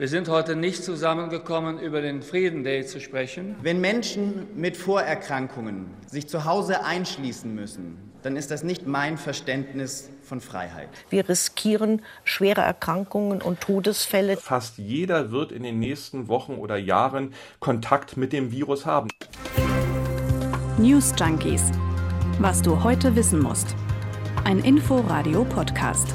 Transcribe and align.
Wir 0.00 0.08
sind 0.08 0.30
heute 0.30 0.56
nicht 0.56 0.82
zusammengekommen, 0.82 1.78
über 1.78 2.00
den 2.00 2.22
Frieden 2.22 2.64
Day 2.64 2.86
zu 2.86 3.00
sprechen. 3.00 3.54
Wenn 3.60 3.82
Menschen 3.82 4.46
mit 4.56 4.78
Vorerkrankungen 4.78 5.90
sich 6.06 6.26
zu 6.26 6.46
Hause 6.46 6.86
einschließen 6.86 7.54
müssen, 7.54 7.98
dann 8.22 8.34
ist 8.34 8.50
das 8.50 8.62
nicht 8.62 8.86
mein 8.86 9.18
Verständnis 9.18 10.08
von 10.22 10.40
Freiheit. 10.40 10.88
Wir 11.10 11.28
riskieren 11.28 12.00
schwere 12.24 12.62
Erkrankungen 12.62 13.42
und 13.42 13.60
Todesfälle. 13.60 14.38
Fast 14.38 14.78
jeder 14.78 15.32
wird 15.32 15.52
in 15.52 15.64
den 15.64 15.78
nächsten 15.78 16.28
Wochen 16.28 16.54
oder 16.54 16.78
Jahren 16.78 17.34
Kontakt 17.58 18.16
mit 18.16 18.32
dem 18.32 18.52
Virus 18.52 18.86
haben. 18.86 19.10
News 20.78 21.12
Junkies. 21.20 21.72
Was 22.38 22.62
du 22.62 22.82
heute 22.82 23.16
wissen 23.16 23.42
musst. 23.42 23.76
Ein 24.44 24.60
Info-Radio-Podcast. 24.60 26.14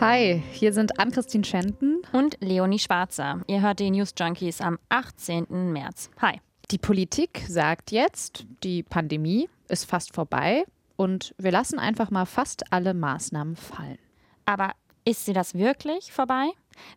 Hi, 0.00 0.42
hier 0.50 0.72
sind 0.72 0.98
Ann-Christine 0.98 1.44
Schenten 1.44 2.02
und 2.12 2.36
Leonie 2.40 2.80
Schwarzer. 2.80 3.42
Ihr 3.46 3.62
hört 3.62 3.78
die 3.78 3.90
News 3.92 4.12
Junkies 4.18 4.60
am 4.60 4.78
18. 4.88 5.46
März. 5.72 6.10
Hi. 6.20 6.40
Die 6.72 6.78
Politik 6.78 7.44
sagt 7.48 7.92
jetzt, 7.92 8.44
die 8.64 8.82
Pandemie 8.82 9.48
ist 9.68 9.88
fast 9.88 10.12
vorbei 10.12 10.64
und 10.96 11.32
wir 11.38 11.52
lassen 11.52 11.78
einfach 11.78 12.10
mal 12.10 12.26
fast 12.26 12.72
alle 12.72 12.92
Maßnahmen 12.92 13.54
fallen. 13.54 13.98
Aber 14.46 14.72
ist 15.04 15.26
sie 15.26 15.32
das 15.32 15.54
wirklich 15.54 16.12
vorbei? 16.12 16.48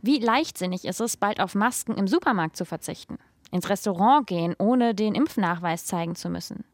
Wie 0.01 0.17
leichtsinnig 0.17 0.83
ist 0.85 0.99
es, 0.99 1.17
bald 1.17 1.39
auf 1.39 1.53
Masken 1.53 1.95
im 1.95 2.07
Supermarkt 2.07 2.57
zu 2.57 2.65
verzichten? 2.65 3.19
Ins 3.51 3.69
Restaurant 3.69 4.25
gehen, 4.25 4.55
ohne 4.57 4.95
den 4.95 5.13
Impfnachweis 5.13 5.85
zeigen 5.85 6.15
zu 6.15 6.29
müssen? 6.29 6.65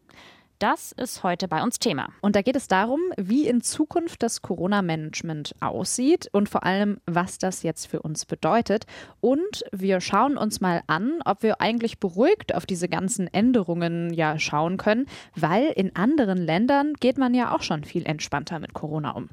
Das 0.63 0.93
ist 0.93 1.23
heute 1.23 1.49
bei 1.49 1.61
uns 1.61 1.77
Thema. 1.77 2.07
Und 2.21 2.37
da 2.37 2.41
geht 2.41 2.55
es 2.55 2.69
darum, 2.69 3.01
wie 3.17 3.49
in 3.49 3.59
Zukunft 3.59 4.23
das 4.23 4.41
Corona-Management 4.41 5.55
aussieht 5.59 6.29
und 6.31 6.47
vor 6.47 6.63
allem, 6.63 7.01
was 7.05 7.37
das 7.37 7.63
jetzt 7.63 7.87
für 7.87 8.01
uns 8.01 8.23
bedeutet. 8.23 8.85
Und 9.19 9.65
wir 9.73 9.99
schauen 9.99 10.37
uns 10.37 10.61
mal 10.61 10.81
an, 10.87 11.19
ob 11.25 11.43
wir 11.43 11.59
eigentlich 11.59 11.99
beruhigt 11.99 12.55
auf 12.55 12.65
diese 12.65 12.87
ganzen 12.87 13.27
Änderungen 13.27 14.13
ja 14.13 14.39
schauen 14.39 14.77
können, 14.77 15.07
weil 15.35 15.65
in 15.65 15.97
anderen 15.97 16.37
Ländern 16.37 16.93
geht 16.93 17.17
man 17.17 17.33
ja 17.33 17.53
auch 17.53 17.61
schon 17.61 17.83
viel 17.83 18.05
entspannter 18.05 18.59
mit 18.59 18.73
Corona 18.73 19.11
um. 19.11 19.27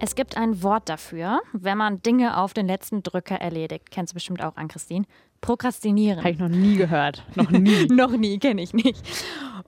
Es 0.00 0.14
gibt 0.14 0.36
ein 0.36 0.62
Wort 0.62 0.88
dafür, 0.88 1.40
wenn 1.52 1.78
man 1.78 2.02
Dinge 2.02 2.36
auf 2.36 2.52
den 2.52 2.66
letzten 2.66 3.02
Drücker 3.02 3.36
erledigt. 3.36 3.90
Kennst 3.90 4.12
du 4.12 4.14
bestimmt 4.14 4.42
auch 4.42 4.56
an, 4.56 4.68
Christine. 4.68 5.06
Prokrastinieren. 5.40 6.20
Habe 6.20 6.30
ich 6.30 6.38
noch 6.38 6.48
nie 6.48 6.76
gehört. 6.76 7.22
Noch 7.36 7.50
nie. 7.50 7.86
noch 7.90 8.10
nie, 8.10 8.38
kenne 8.38 8.62
ich 8.62 8.72
nicht. 8.72 8.96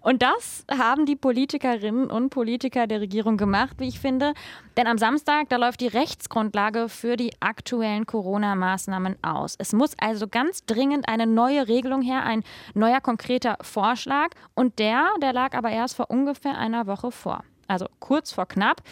Und 0.01 0.23
das 0.23 0.65
haben 0.71 1.05
die 1.05 1.17
Politikerinnen 1.17 2.11
und 2.11 2.31
Politiker 2.31 2.87
der 2.87 3.01
Regierung 3.01 3.37
gemacht, 3.37 3.77
wie 3.79 3.89
ich 3.89 4.01
finde. 4.01 4.35
Denn 4.77 4.87
am 4.87 4.99
Samstag, 4.99 5.49
da 5.49 5.57
läuft 5.57 5.81
die 5.81 5.89
Rechtsgrundlage 5.89 6.89
für 6.89 7.17
die 7.17 7.33
aktuellen 7.41 8.07
Corona-Maßnahmen 8.07 9.17
aus. 9.23 9.57
Es 9.59 9.73
muss 9.73 9.93
also 9.99 10.29
ganz 10.29 10.65
dringend 10.65 11.09
eine 11.09 11.27
neue 11.27 11.69
Regelung 11.69 12.03
her, 12.03 12.25
ein 12.25 12.43
neuer 12.75 13.01
konkreter 13.01 13.59
Vorschlag. 13.61 14.31
Und 14.55 14.79
der, 14.79 15.09
der 15.21 15.33
lag 15.33 15.55
aber 15.55 15.71
erst 15.71 15.97
vor 15.97 16.11
ungefähr 16.11 16.57
einer 16.57 16.87
Woche 16.87 17.11
vor. 17.11 17.45
Also 17.69 17.87
kurz 18.01 18.33
vor 18.33 18.47
knapp. 18.47 18.83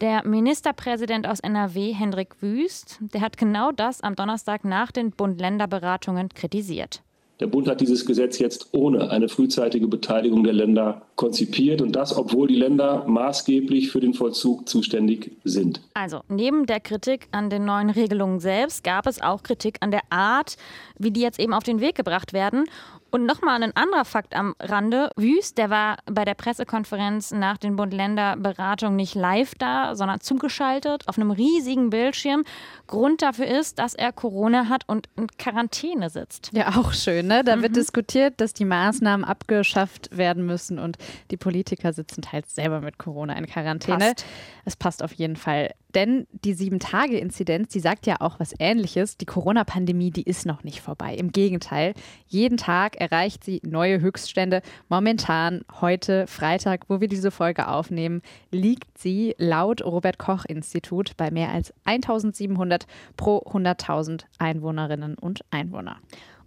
Der 0.00 0.26
Ministerpräsident 0.26 1.28
aus 1.28 1.40
NRW, 1.40 1.92
Hendrik 1.92 2.40
Wüst, 2.40 2.96
der 3.00 3.20
hat 3.20 3.36
genau 3.36 3.70
das 3.70 4.00
am 4.00 4.16
Donnerstag 4.16 4.64
nach 4.64 4.92
den 4.92 5.10
Bund-Länder-Beratungen 5.10 6.30
kritisiert. 6.30 7.02
Der 7.40 7.46
Bund 7.46 7.68
hat 7.68 7.80
dieses 7.82 8.06
Gesetz 8.06 8.38
jetzt 8.38 8.68
ohne 8.72 9.10
eine 9.10 9.28
frühzeitige 9.28 9.88
Beteiligung 9.88 10.44
der 10.44 10.52
Länder 10.52 11.02
konzipiert 11.16 11.82
und 11.82 11.92
das, 11.92 12.16
obwohl 12.16 12.48
die 12.48 12.56
Länder 12.56 13.04
maßgeblich 13.08 13.90
für 13.90 14.00
den 14.00 14.12
Vollzug 14.12 14.68
zuständig 14.68 15.32
sind. 15.44 15.82
Also, 15.94 16.20
neben 16.28 16.66
der 16.66 16.80
Kritik 16.80 17.28
an 17.30 17.48
den 17.48 17.64
neuen 17.64 17.90
Regelungen 17.90 18.40
selbst 18.40 18.84
gab 18.84 19.06
es 19.06 19.22
auch 19.22 19.42
Kritik 19.42 19.78
an 19.80 19.90
der 19.90 20.02
Art, 20.10 20.56
wie 20.98 21.10
die 21.10 21.22
jetzt 21.22 21.40
eben 21.40 21.54
auf 21.54 21.62
den 21.62 21.80
Weg 21.80 21.94
gebracht 21.94 22.34
werden. 22.34 22.64
Und 23.10 23.26
nochmal 23.26 23.62
ein 23.62 23.74
anderer 23.74 24.04
Fakt 24.04 24.36
am 24.36 24.54
Rande. 24.60 25.10
Wüst, 25.16 25.58
der 25.58 25.68
war 25.68 25.98
bei 26.06 26.24
der 26.24 26.34
Pressekonferenz 26.34 27.32
nach 27.32 27.58
den 27.58 27.76
Bund-Länder-Beratungen 27.76 28.96
nicht 28.96 29.14
live 29.14 29.54
da, 29.56 29.96
sondern 29.96 30.20
zugeschaltet 30.20 31.08
auf 31.08 31.18
einem 31.18 31.32
riesigen 31.32 31.90
Bildschirm. 31.90 32.44
Grund 32.86 33.22
dafür 33.22 33.46
ist, 33.46 33.78
dass 33.78 33.94
er 33.94 34.12
Corona 34.12 34.68
hat 34.68 34.88
und 34.88 35.08
in 35.16 35.26
Quarantäne 35.38 36.08
sitzt. 36.10 36.50
Ja, 36.52 36.76
auch 36.76 36.92
schön, 36.92 37.26
ne? 37.26 37.42
Da 37.42 37.56
mhm. 37.56 37.62
wird 37.62 37.76
diskutiert, 37.76 38.40
dass 38.40 38.52
die 38.52 38.64
Maßnahmen 38.64 39.24
abgeschafft 39.24 40.16
werden 40.16 40.46
müssen 40.46 40.78
und 40.78 40.96
die 41.30 41.36
Politiker 41.36 41.92
sitzen 41.92 42.22
teils 42.22 42.54
selber 42.54 42.80
mit 42.80 42.98
Corona 42.98 43.36
in 43.36 43.46
Quarantäne. 43.46 43.98
Passt. 43.98 44.24
Es 44.64 44.76
passt 44.76 45.02
auf 45.02 45.12
jeden 45.12 45.36
Fall. 45.36 45.70
Denn 45.94 46.26
die 46.32 46.54
Sieben-Tage-Inzidenz, 46.54 47.68
die 47.68 47.80
sagt 47.80 48.06
ja 48.06 48.16
auch 48.20 48.38
was 48.38 48.54
Ähnliches. 48.58 49.16
Die 49.16 49.26
Corona-Pandemie, 49.26 50.10
die 50.10 50.22
ist 50.22 50.46
noch 50.46 50.62
nicht 50.64 50.80
vorbei. 50.80 51.14
Im 51.14 51.32
Gegenteil, 51.32 51.94
jeden 52.26 52.56
Tag 52.56 52.96
erreicht 52.96 53.44
sie 53.44 53.60
neue 53.64 54.00
Höchststände. 54.00 54.62
Momentan, 54.88 55.62
heute, 55.80 56.26
Freitag, 56.26 56.84
wo 56.88 57.00
wir 57.00 57.08
diese 57.08 57.30
Folge 57.30 57.68
aufnehmen, 57.68 58.22
liegt 58.50 58.98
sie 58.98 59.34
laut 59.38 59.84
Robert-Koch-Institut 59.84 61.16
bei 61.16 61.30
mehr 61.30 61.50
als 61.50 61.72
1700 61.84 62.86
pro 63.16 63.38
100.000 63.38 64.24
Einwohnerinnen 64.38 65.16
und 65.16 65.40
Einwohner. 65.50 65.96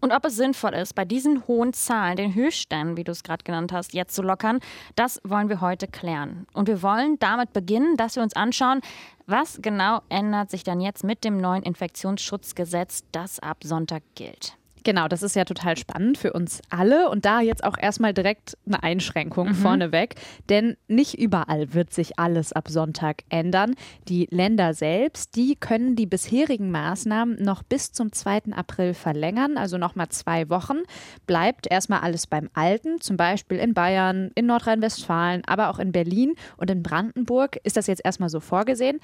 Und 0.03 0.11
ob 0.11 0.25
es 0.25 0.35
sinnvoll 0.35 0.73
ist, 0.73 0.95
bei 0.95 1.05
diesen 1.05 1.47
hohen 1.47 1.71
Zahlen, 1.71 2.17
den 2.17 2.35
Höchstständen, 2.35 2.97
wie 2.97 3.05
du 3.05 3.13
es 3.13 3.23
gerade 3.23 3.45
genannt 3.45 3.71
hast, 3.71 3.93
jetzt 3.93 4.13
zu 4.13 4.21
lockern, 4.21 4.59
das 4.97 5.21
wollen 5.23 5.47
wir 5.47 5.61
heute 5.61 5.87
klären. 5.87 6.45
Und 6.51 6.67
wir 6.67 6.81
wollen 6.81 7.17
damit 7.19 7.53
beginnen, 7.53 7.95
dass 7.95 8.17
wir 8.17 8.23
uns 8.23 8.35
anschauen, 8.35 8.81
was 9.27 9.59
genau 9.61 10.01
ändert 10.09 10.51
sich 10.51 10.65
dann 10.65 10.81
jetzt 10.81 11.05
mit 11.05 11.23
dem 11.23 11.37
neuen 11.37 11.63
Infektionsschutzgesetz, 11.63 13.05
das 13.13 13.39
ab 13.39 13.59
Sonntag 13.63 14.03
gilt. 14.15 14.57
Genau, 14.83 15.07
das 15.07 15.23
ist 15.23 15.35
ja 15.35 15.45
total 15.45 15.77
spannend 15.77 16.17
für 16.17 16.33
uns 16.33 16.61
alle 16.69 17.09
und 17.09 17.23
da 17.23 17.39
jetzt 17.39 17.63
auch 17.63 17.77
erstmal 17.77 18.13
direkt 18.13 18.57
eine 18.65 18.83
Einschränkung 18.83 19.49
mhm. 19.49 19.55
vorneweg, 19.55 20.15
denn 20.49 20.75
nicht 20.87 21.17
überall 21.17 21.73
wird 21.73 21.93
sich 21.93 22.19
alles 22.19 22.51
ab 22.51 22.67
Sonntag 22.67 23.23
ändern. 23.29 23.75
Die 24.09 24.27
Länder 24.29 24.73
selbst, 24.73 25.35
die 25.35 25.55
können 25.55 25.95
die 25.95 26.05
bisherigen 26.05 26.69
Maßnahmen 26.69 27.41
noch 27.41 27.63
bis 27.63 27.93
zum 27.93 28.11
2. 28.11 28.51
April 28.51 28.93
verlängern, 28.93 29.57
also 29.57 29.77
nochmal 29.77 30.09
zwei 30.09 30.49
Wochen. 30.49 30.79
Bleibt 31.27 31.71
erstmal 31.71 32.01
alles 32.01 32.27
beim 32.27 32.49
Alten, 32.53 32.99
zum 32.99 33.15
Beispiel 33.15 33.59
in 33.59 33.73
Bayern, 33.73 34.31
in 34.35 34.47
Nordrhein-Westfalen, 34.47 35.43
aber 35.45 35.69
auch 35.69 35.79
in 35.79 35.93
Berlin 35.93 36.35
und 36.57 36.69
in 36.69 36.83
Brandenburg 36.83 37.57
ist 37.63 37.77
das 37.77 37.87
jetzt 37.87 38.03
erstmal 38.03 38.29
so 38.29 38.41
vorgesehen. 38.41 38.99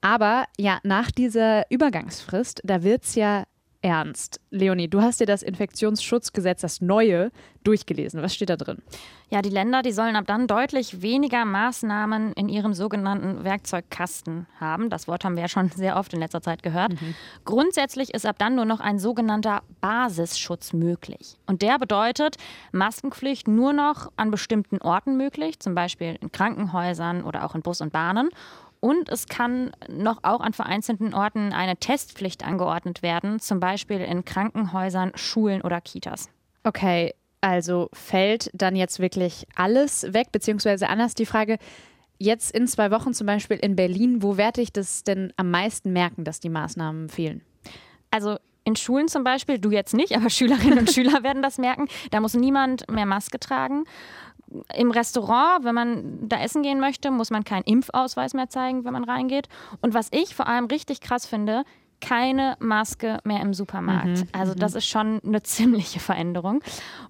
Aber 0.00 0.44
ja, 0.58 0.78
nach 0.82 1.10
dieser 1.10 1.70
Übergangsfrist, 1.70 2.60
da 2.64 2.82
wird 2.82 3.04
es 3.04 3.14
ja 3.14 3.44
ernst. 3.86 4.40
Leonie, 4.50 4.88
du 4.88 5.00
hast 5.00 5.20
dir 5.20 5.26
das 5.26 5.44
Infektionsschutzgesetz, 5.44 6.60
das 6.60 6.80
neue, 6.80 7.30
durchgelesen. 7.62 8.20
Was 8.20 8.34
steht 8.34 8.50
da 8.50 8.56
drin? 8.56 8.82
Ja, 9.30 9.42
die 9.42 9.48
Länder, 9.48 9.82
die 9.82 9.92
sollen 9.92 10.16
ab 10.16 10.24
dann 10.26 10.48
deutlich 10.48 11.02
weniger 11.02 11.44
Maßnahmen 11.44 12.32
in 12.32 12.48
ihrem 12.48 12.74
sogenannten 12.74 13.44
Werkzeugkasten 13.44 14.46
haben. 14.58 14.90
Das 14.90 15.06
Wort 15.06 15.24
haben 15.24 15.36
wir 15.36 15.42
ja 15.42 15.48
schon 15.48 15.70
sehr 15.70 15.96
oft 15.96 16.12
in 16.12 16.18
letzter 16.18 16.42
Zeit 16.42 16.64
gehört. 16.64 17.00
Mhm. 17.00 17.14
Grundsätzlich 17.44 18.12
ist 18.12 18.26
ab 18.26 18.36
dann 18.38 18.56
nur 18.56 18.64
noch 18.64 18.80
ein 18.80 18.98
sogenannter 18.98 19.62
Basisschutz 19.80 20.72
möglich. 20.72 21.36
Und 21.46 21.62
der 21.62 21.78
bedeutet 21.78 22.36
Maskenpflicht 22.72 23.46
nur 23.46 23.72
noch 23.72 24.10
an 24.16 24.32
bestimmten 24.32 24.78
Orten 24.78 25.16
möglich, 25.16 25.60
zum 25.60 25.76
Beispiel 25.76 26.18
in 26.20 26.32
Krankenhäusern 26.32 27.22
oder 27.22 27.44
auch 27.44 27.54
in 27.54 27.62
Bus 27.62 27.80
und 27.80 27.92
Bahnen. 27.92 28.30
Und 28.86 29.08
es 29.08 29.26
kann 29.26 29.72
noch 29.88 30.22
auch 30.22 30.38
an 30.38 30.52
vereinzelten 30.52 31.12
Orten 31.12 31.52
eine 31.52 31.76
Testpflicht 31.76 32.46
angeordnet 32.46 33.02
werden, 33.02 33.40
zum 33.40 33.58
Beispiel 33.58 34.00
in 34.00 34.24
Krankenhäusern, 34.24 35.10
Schulen 35.16 35.60
oder 35.62 35.80
Kitas. 35.80 36.30
Okay, 36.62 37.12
also 37.40 37.88
fällt 37.92 38.48
dann 38.54 38.76
jetzt 38.76 39.00
wirklich 39.00 39.44
alles 39.56 40.12
weg, 40.12 40.30
beziehungsweise 40.30 40.88
anders 40.88 41.16
die 41.16 41.26
Frage, 41.26 41.58
jetzt 42.18 42.54
in 42.54 42.68
zwei 42.68 42.92
Wochen 42.92 43.12
zum 43.12 43.26
Beispiel 43.26 43.56
in 43.56 43.74
Berlin, 43.74 44.22
wo 44.22 44.36
werde 44.36 44.60
ich 44.60 44.72
das 44.72 45.02
denn 45.02 45.32
am 45.36 45.50
meisten 45.50 45.92
merken, 45.92 46.22
dass 46.22 46.38
die 46.38 46.48
Maßnahmen 46.48 47.08
fehlen? 47.08 47.40
Also 48.12 48.36
in 48.62 48.76
Schulen 48.76 49.08
zum 49.08 49.24
Beispiel, 49.24 49.58
du 49.58 49.72
jetzt 49.72 49.94
nicht, 49.94 50.14
aber 50.14 50.30
Schülerinnen 50.30 50.78
und 50.78 50.92
Schüler 50.92 51.24
werden 51.24 51.42
das 51.42 51.58
merken. 51.58 51.88
Da 52.12 52.20
muss 52.20 52.34
niemand 52.34 52.88
mehr 52.88 53.06
Maske 53.06 53.40
tragen 53.40 53.82
im 54.74 54.90
Restaurant, 54.90 55.64
wenn 55.64 55.74
man 55.74 56.28
da 56.28 56.40
essen 56.42 56.62
gehen 56.62 56.80
möchte, 56.80 57.10
muss 57.10 57.30
man 57.30 57.44
keinen 57.44 57.64
Impfausweis 57.64 58.34
mehr 58.34 58.48
zeigen, 58.48 58.84
wenn 58.84 58.92
man 58.92 59.04
reingeht. 59.04 59.48
Und 59.80 59.94
was 59.94 60.08
ich 60.12 60.34
vor 60.34 60.46
allem 60.46 60.66
richtig 60.66 61.00
krass 61.00 61.26
finde, 61.26 61.64
keine 62.00 62.56
Maske 62.58 63.18
mehr 63.24 63.40
im 63.40 63.54
Supermarkt. 63.54 64.06
Mhm, 64.06 64.28
also 64.32 64.54
das 64.54 64.72
mhm. 64.72 64.78
ist 64.78 64.86
schon 64.86 65.20
eine 65.24 65.42
ziemliche 65.44 66.00
Veränderung. 66.00 66.62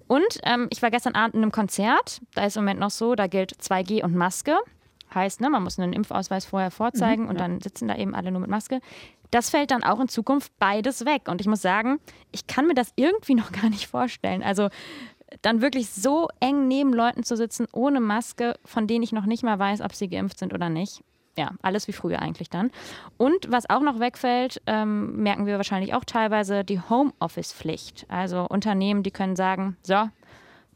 Und 0.07 0.39
ähm, 0.43 0.67
ich 0.69 0.81
war 0.81 0.91
gestern 0.91 1.15
Abend 1.15 1.35
in 1.35 1.41
einem 1.41 1.51
Konzert, 1.51 2.21
da 2.35 2.45
ist 2.45 2.57
im 2.57 2.63
Moment 2.63 2.79
noch 2.79 2.91
so, 2.91 3.15
da 3.15 3.27
gilt 3.27 3.53
2G 3.53 4.03
und 4.03 4.15
Maske. 4.15 4.55
Heißt, 5.13 5.39
ne, 5.39 5.49
man 5.49 5.63
muss 5.63 5.79
einen 5.79 5.93
Impfausweis 5.93 6.45
vorher 6.45 6.71
vorzeigen 6.71 7.23
mhm, 7.23 7.29
und 7.29 7.35
ja. 7.35 7.47
dann 7.47 7.61
sitzen 7.61 7.87
da 7.87 7.95
eben 7.95 8.13
alle 8.13 8.31
nur 8.31 8.41
mit 8.41 8.49
Maske. 8.49 8.81
Das 9.31 9.49
fällt 9.49 9.71
dann 9.71 9.83
auch 9.83 9.99
in 9.99 10.07
Zukunft 10.07 10.51
beides 10.59 11.05
weg. 11.05 11.23
Und 11.27 11.41
ich 11.41 11.47
muss 11.47 11.61
sagen, 11.61 11.99
ich 12.31 12.47
kann 12.47 12.67
mir 12.67 12.73
das 12.73 12.91
irgendwie 12.95 13.35
noch 13.35 13.51
gar 13.51 13.69
nicht 13.69 13.87
vorstellen. 13.87 14.43
Also 14.43 14.69
dann 15.41 15.61
wirklich 15.61 15.89
so 15.89 16.29
eng 16.39 16.67
neben 16.67 16.93
Leuten 16.93 17.23
zu 17.23 17.35
sitzen 17.35 17.67
ohne 17.73 17.99
Maske, 17.99 18.55
von 18.63 18.87
denen 18.87 19.03
ich 19.03 19.11
noch 19.11 19.25
nicht 19.25 19.43
mal 19.43 19.59
weiß, 19.59 19.81
ob 19.81 19.93
sie 19.93 20.07
geimpft 20.07 20.39
sind 20.39 20.53
oder 20.53 20.69
nicht. 20.69 21.01
ja, 21.37 21.51
alles 21.61 21.87
wie 21.87 21.93
früher 21.93 22.19
eigentlich 22.19 22.49
dann. 22.49 22.71
Und 23.17 23.49
was 23.49 23.69
auch 23.69 23.81
noch 23.81 23.99
wegfällt, 23.99 24.61
ähm, 24.65 25.21
merken 25.21 25.45
wir 25.45 25.57
wahrscheinlich 25.57 25.93
auch 25.93 26.03
teilweise, 26.03 26.63
die 26.63 26.81
Homeoffice-Pflicht. 26.81 28.05
Also 28.09 28.45
Unternehmen, 28.49 29.03
die 29.03 29.11
können 29.11 29.35
sagen, 29.35 29.77
so, 29.83 30.09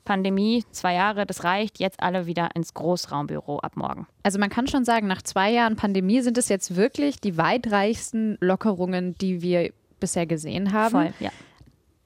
Pandemie, 0.05 0.63
zwei 0.71 0.95
Jahre, 0.95 1.25
das 1.25 1.43
reicht, 1.43 1.79
jetzt 1.79 2.01
alle 2.01 2.25
wieder 2.25 2.49
ins 2.55 2.73
Großraumbüro 2.73 3.59
ab 3.59 3.75
morgen. 3.75 4.07
Also 4.23 4.39
man 4.39 4.49
kann 4.49 4.67
schon 4.67 4.85
sagen, 4.85 5.07
nach 5.07 5.21
zwei 5.21 5.51
Jahren 5.51 5.75
Pandemie 5.75 6.21
sind 6.21 6.37
es 6.37 6.49
jetzt 6.49 6.75
wirklich 6.75 7.19
die 7.19 7.37
weitreichsten 7.37 8.37
Lockerungen, 8.39 9.15
die 9.19 9.41
wir 9.41 9.71
bisher 9.99 10.25
gesehen 10.25 10.73
haben. 10.73 10.91
Voll, 10.91 11.13
ja. 11.19 11.29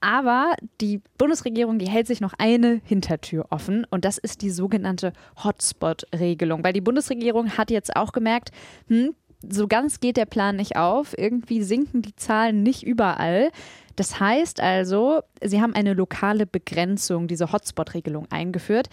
Aber 0.06 0.54
die 0.82 1.02
Bundesregierung, 1.18 1.80
die 1.80 1.90
hält 1.90 2.06
sich 2.06 2.22
noch 2.22 2.34
eine 2.38 2.80
Hintertür 2.84 3.48
offen 3.50 3.88
und 3.90 4.06
das 4.06 4.20
ist 4.20 4.44
die 4.44 4.52
sogenannte 4.52 5.14
Hotspot-Regelung. 5.44 6.64
Weil 6.64 6.74
die 6.74 6.82
Bundesregierung 6.82 7.58
hat 7.58 7.72
jetzt 7.72 7.96
auch 7.96 8.12
gemerkt, 8.12 8.52
hm, 8.88 9.16
so 9.42 9.68
ganz 9.68 10.00
geht 10.00 10.18
der 10.18 10.28
Plan 10.28 10.58
nicht 10.58 10.76
auf. 10.76 11.18
Irgendwie 11.18 11.64
sinken 11.64 12.04
die 12.04 12.16
Zahlen 12.16 12.62
nicht 12.62 12.84
überall. 12.84 13.50
Das 13.96 14.20
heißt 14.20 14.60
also, 14.60 15.22
sie 15.44 15.60
haben 15.60 15.74
eine 15.74 15.96
lokale 15.96 16.46
Begrenzung, 16.46 17.28
diese 17.28 17.52
Hotspot-Regelung 17.52 18.28
eingeführt. 18.30 18.90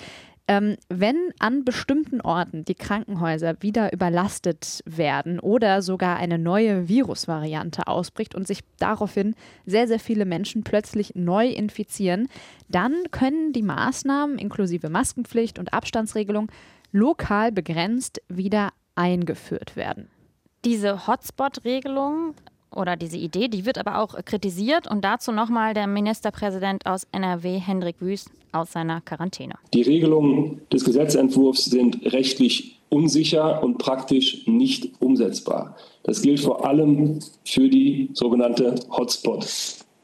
Ähm, 0.49 0.77
wenn 0.89 1.17
an 1.39 1.65
bestimmten 1.65 2.21
Orten 2.21 2.65
die 2.65 2.75
Krankenhäuser 2.75 3.55
wieder 3.61 3.93
überlastet 3.93 4.83
werden 4.85 5.39
oder 5.39 5.83
sogar 5.83 6.17
eine 6.17 6.37
neue 6.37 6.89
Virusvariante 6.89 7.87
ausbricht 7.87 8.35
und 8.35 8.49
sich 8.49 8.61
daraufhin 8.79 9.37
sehr, 9.67 9.87
sehr 9.87 10.01
viele 10.01 10.25
Menschen 10.25 10.65
plötzlich 10.65 11.15
neu 11.15 11.47
infizieren, 11.49 12.29
dann 12.69 12.93
können 13.13 13.53
die 13.53 13.63
Maßnahmen 13.63 14.39
inklusive 14.39 14.89
Maskenpflicht 14.89 15.61
und 15.61 15.73
Abstandsregelung 15.73 16.51
lokal 16.91 17.53
begrenzt 17.53 18.21
wieder 18.29 18.71
eingeführt 18.97 19.77
werden. 19.77 20.09
Diese 20.65 21.07
Hotspot-Regelung 21.07 22.35
oder 22.77 22.97
diese 22.97 23.17
Idee, 23.17 23.49
die 23.49 23.67
wird 23.67 23.79
aber 23.79 23.99
auch 23.99 24.17
kritisiert 24.25 24.91
und 24.91 25.05
dazu 25.05 25.33
nochmal 25.33 25.75
der 25.75 25.87
Ministerpräsident 25.87 26.87
aus 26.87 27.07
NRW, 27.13 27.59
Hendrik 27.59 27.97
Wüst, 28.01 28.31
aus 28.53 28.73
seiner 28.73 29.01
Quarantäne. 29.01 29.55
Die 29.73 29.83
Regelungen 29.83 30.61
des 30.73 30.85
Gesetzentwurfs 30.85 31.67
sind 31.67 32.13
rechtlich 32.13 32.81
unsicher 32.89 33.63
und 33.63 33.79
praktisch 33.79 34.47
nicht 34.47 35.01
umsetzbar. 35.01 35.77
Das 36.03 36.21
gilt 36.21 36.41
vor 36.41 36.67
allem 36.67 37.21
für 37.45 37.69
die 37.69 38.11
sogenannte 38.13 38.75
Hotspot 38.91 39.47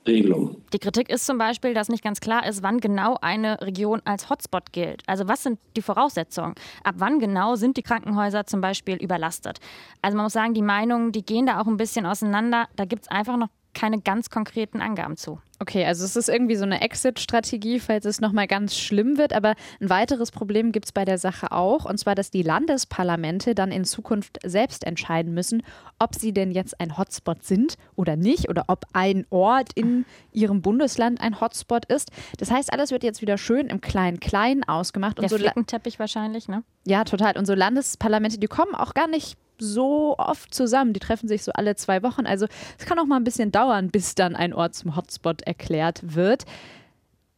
Regelung. 0.08 0.56
Die 0.72 0.78
Kritik 0.78 1.08
ist 1.08 1.26
zum 1.26 1.38
Beispiel, 1.38 1.74
dass 1.74 1.88
nicht 1.88 2.02
ganz 2.02 2.20
klar 2.20 2.46
ist, 2.46 2.62
wann 2.62 2.80
genau 2.80 3.16
eine 3.20 3.60
Region 3.60 4.02
als 4.04 4.28
Hotspot 4.28 4.72
gilt. 4.72 5.02
Also 5.06 5.28
was 5.28 5.42
sind 5.42 5.58
die 5.76 5.82
Voraussetzungen? 5.82 6.54
Ab 6.82 6.96
wann 6.98 7.20
genau 7.20 7.54
sind 7.54 7.76
die 7.76 7.82
Krankenhäuser 7.82 8.46
zum 8.46 8.60
Beispiel 8.60 8.96
überlastet? 8.96 9.58
Also 10.02 10.16
man 10.16 10.24
muss 10.24 10.32
sagen, 10.32 10.54
die 10.54 10.62
Meinungen, 10.62 11.12
die 11.12 11.24
gehen 11.24 11.46
da 11.46 11.60
auch 11.60 11.66
ein 11.66 11.76
bisschen 11.76 12.06
auseinander. 12.06 12.68
Da 12.76 12.84
gibt 12.84 13.02
es 13.02 13.08
einfach 13.08 13.36
noch 13.36 13.48
keine 13.74 14.00
ganz 14.00 14.30
konkreten 14.30 14.80
Angaben 14.80 15.16
zu. 15.16 15.40
Okay, 15.60 15.84
also 15.84 16.04
es 16.04 16.14
ist 16.14 16.28
irgendwie 16.28 16.54
so 16.54 16.62
eine 16.62 16.80
Exit-Strategie, 16.82 17.80
falls 17.80 18.04
es 18.04 18.20
nochmal 18.20 18.46
ganz 18.46 18.76
schlimm 18.76 19.18
wird. 19.18 19.32
Aber 19.32 19.54
ein 19.80 19.90
weiteres 19.90 20.30
Problem 20.30 20.70
gibt 20.70 20.86
es 20.86 20.92
bei 20.92 21.04
der 21.04 21.18
Sache 21.18 21.50
auch, 21.50 21.84
und 21.84 21.98
zwar, 21.98 22.14
dass 22.14 22.30
die 22.30 22.42
Landesparlamente 22.42 23.56
dann 23.56 23.72
in 23.72 23.84
Zukunft 23.84 24.38
selbst 24.44 24.84
entscheiden 24.84 25.34
müssen, 25.34 25.64
ob 25.98 26.14
sie 26.14 26.32
denn 26.32 26.52
jetzt 26.52 26.80
ein 26.80 26.96
Hotspot 26.96 27.44
sind 27.44 27.74
oder 27.96 28.14
nicht, 28.14 28.48
oder 28.48 28.66
ob 28.68 28.84
ein 28.92 29.26
Ort 29.30 29.70
in 29.74 30.04
ihrem 30.32 30.62
Bundesland 30.62 31.20
ein 31.20 31.40
Hotspot 31.40 31.86
ist. 31.86 32.12
Das 32.38 32.52
heißt, 32.52 32.72
alles 32.72 32.92
wird 32.92 33.02
jetzt 33.02 33.20
wieder 33.20 33.36
schön 33.36 33.66
im 33.66 33.80
Klein-Klein 33.80 34.62
ausgemacht. 34.62 35.18
Der 35.18 35.24
und 35.24 35.30
so 35.30 35.38
Flickenteppich 35.38 35.98
wahrscheinlich, 35.98 36.46
ne? 36.46 36.62
Ja, 36.86 37.02
total. 37.02 37.36
Und 37.36 37.46
so 37.46 37.54
Landesparlamente, 37.54 38.38
die 38.38 38.46
kommen 38.46 38.76
auch 38.76 38.94
gar 38.94 39.08
nicht 39.08 39.36
so 39.60 40.16
oft 40.18 40.54
zusammen. 40.54 40.92
Die 40.92 41.00
treffen 41.00 41.28
sich 41.28 41.42
so 41.42 41.52
alle 41.52 41.76
zwei 41.76 42.02
Wochen. 42.02 42.26
Also 42.26 42.46
es 42.78 42.86
kann 42.86 42.98
auch 42.98 43.06
mal 43.06 43.16
ein 43.16 43.24
bisschen 43.24 43.52
dauern, 43.52 43.90
bis 43.90 44.14
dann 44.14 44.36
ein 44.36 44.54
Ort 44.54 44.74
zum 44.74 44.96
Hotspot 44.96 45.42
erklärt 45.42 46.14
wird. 46.14 46.44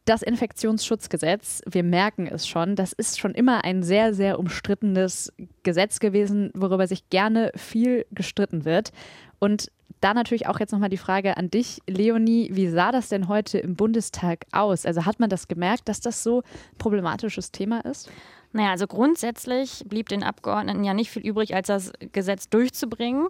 Das 0.05 0.23
Infektionsschutzgesetz, 0.23 1.61
wir 1.69 1.83
merken 1.83 2.25
es 2.27 2.47
schon, 2.47 2.75
das 2.75 2.91
ist 2.91 3.19
schon 3.19 3.35
immer 3.35 3.63
ein 3.63 3.83
sehr, 3.83 4.15
sehr 4.15 4.39
umstrittenes 4.39 5.31
Gesetz 5.61 5.99
gewesen, 5.99 6.49
worüber 6.55 6.87
sich 6.87 7.09
gerne 7.09 7.51
viel 7.55 8.05
gestritten 8.11 8.65
wird. 8.65 8.91
Und 9.37 9.71
da 10.01 10.15
natürlich 10.15 10.47
auch 10.47 10.59
jetzt 10.59 10.71
nochmal 10.71 10.89
die 10.89 10.97
Frage 10.97 11.37
an 11.37 11.51
dich, 11.51 11.79
Leonie, 11.87 12.49
wie 12.53 12.67
sah 12.67 12.91
das 12.91 13.09
denn 13.09 13.27
heute 13.27 13.59
im 13.59 13.75
Bundestag 13.75 14.45
aus? 14.51 14.85
Also 14.85 15.05
hat 15.05 15.19
man 15.19 15.29
das 15.29 15.47
gemerkt, 15.47 15.87
dass 15.87 16.01
das 16.01 16.23
so 16.23 16.39
ein 16.39 16.77
problematisches 16.79 17.51
Thema 17.51 17.81
ist? 17.85 18.09
Naja, 18.53 18.71
also 18.71 18.87
grundsätzlich 18.87 19.83
blieb 19.85 20.09
den 20.09 20.23
Abgeordneten 20.23 20.83
ja 20.83 20.93
nicht 20.93 21.11
viel 21.11 21.25
übrig, 21.25 21.55
als 21.55 21.67
das 21.67 21.91
Gesetz 22.11 22.49
durchzubringen. 22.49 23.27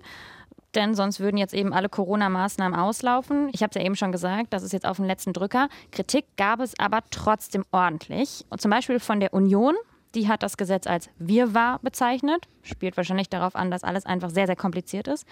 Denn 0.76 0.96
sonst 0.96 1.20
würden 1.20 1.38
jetzt 1.38 1.54
eben 1.54 1.74
alle 1.74 1.90
Corona-Maßnahmen 1.90 2.80
auslaufen. 2.80 3.50
Ich 3.52 3.62
habe 3.62 3.72
es 3.72 3.76
ja 3.76 3.86
eben 3.86 3.96
schon 3.96 4.12
gesagt, 4.12 4.54
das 4.54 4.64
ist 4.64 4.72
jetzt 4.72 4.86
auf 4.86 4.98
den 4.98 5.06
letzten 5.06 5.34
Drücker. 5.34 5.68
Kritik 5.92 6.26
gab 6.38 6.62
es 6.62 6.80
aber 6.80 7.02
trotzdem 7.12 7.66
ordentlich. 7.72 8.46
Und 8.50 8.62
zum 8.62 8.72
Beispiel 8.72 9.00
von 9.00 9.20
der 9.20 9.34
Union, 9.34 9.76
die 10.16 10.30
hat 10.30 10.44
das 10.44 10.56
Gesetz 10.56 10.88
als 10.88 11.10
Wirrwarr 11.20 11.80
bezeichnet. 11.82 12.48
Spielt 12.64 12.96
wahrscheinlich 12.96 13.30
darauf 13.30 13.56
an, 13.56 13.70
dass 13.70 13.84
alles 13.84 14.06
einfach 14.06 14.30
sehr, 14.30 14.46
sehr 14.46 14.56
kompliziert 14.56 15.08
ist. 15.08 15.26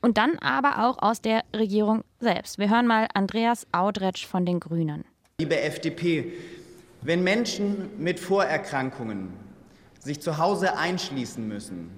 Und 0.00 0.16
dann 0.16 0.38
aber 0.38 0.86
auch 0.86 1.02
aus 1.02 1.20
der 1.20 1.42
Regierung 1.54 2.04
selbst. 2.20 2.58
Wir 2.58 2.70
hören 2.70 2.86
mal 2.86 3.08
Andreas 3.14 3.66
Audretsch 3.72 4.26
von 4.26 4.46
den 4.46 4.60
Grünen. 4.60 5.04
Liebe 5.40 5.60
FDP, 5.60 6.32
wenn 7.04 7.22
Menschen 7.22 7.90
mit 7.98 8.18
Vorerkrankungen 8.18 9.32
sich 10.00 10.20
zu 10.20 10.38
Hause 10.38 10.76
einschließen 10.76 11.46
müssen, 11.46 11.90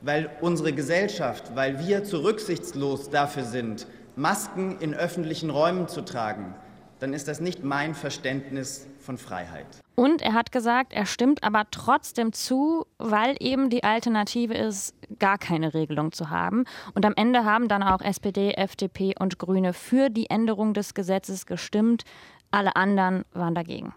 weil 0.00 0.30
unsere 0.40 0.72
Gesellschaft, 0.72 1.54
weil 1.54 1.86
wir 1.86 2.04
zu 2.04 2.24
rücksichtslos 2.24 3.10
dafür 3.10 3.44
sind, 3.44 3.86
Masken 4.16 4.78
in 4.80 4.94
öffentlichen 4.94 5.50
Räumen 5.50 5.88
zu 5.88 6.02
tragen, 6.02 6.54
dann 6.98 7.12
ist 7.12 7.28
das 7.28 7.40
nicht 7.40 7.62
mein 7.62 7.94
Verständnis 7.94 8.86
von 8.98 9.18
Freiheit. 9.18 9.66
Und 9.94 10.22
er 10.22 10.34
hat 10.34 10.52
gesagt, 10.52 10.92
er 10.92 11.06
stimmt 11.06 11.42
aber 11.42 11.64
trotzdem 11.70 12.32
zu, 12.32 12.86
weil 12.98 13.36
eben 13.40 13.70
die 13.70 13.84
Alternative 13.84 14.54
ist, 14.54 14.94
gar 15.18 15.38
keine 15.38 15.74
Regelung 15.74 16.12
zu 16.12 16.30
haben. 16.30 16.64
Und 16.94 17.06
am 17.06 17.14
Ende 17.16 17.44
haben 17.44 17.68
dann 17.68 17.82
auch 17.82 18.00
SPD, 18.00 18.52
FDP 18.52 19.14
und 19.18 19.38
Grüne 19.38 19.72
für 19.72 20.10
die 20.10 20.28
Änderung 20.28 20.74
des 20.74 20.94
Gesetzes 20.94 21.46
gestimmt. 21.46 22.04
Alle 22.50 22.76
anderen 22.76 23.24
waren 23.32 23.54
dagegen. 23.54 23.94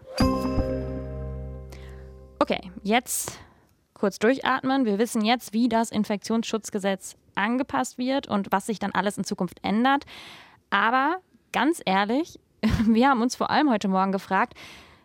Okay, 2.38 2.70
jetzt 2.82 3.38
kurz 3.94 4.18
durchatmen. 4.18 4.84
Wir 4.84 4.98
wissen 4.98 5.24
jetzt, 5.24 5.52
wie 5.52 5.68
das 5.68 5.90
Infektionsschutzgesetz 5.90 7.16
angepasst 7.34 7.98
wird 7.98 8.28
und 8.28 8.50
was 8.50 8.66
sich 8.66 8.78
dann 8.78 8.92
alles 8.92 9.18
in 9.18 9.24
Zukunft 9.24 9.58
ändert. 9.62 10.04
Aber 10.70 11.16
ganz 11.52 11.80
ehrlich, 11.84 12.40
wir 12.86 13.08
haben 13.08 13.22
uns 13.22 13.36
vor 13.36 13.50
allem 13.50 13.70
heute 13.70 13.88
Morgen 13.88 14.12
gefragt, 14.12 14.54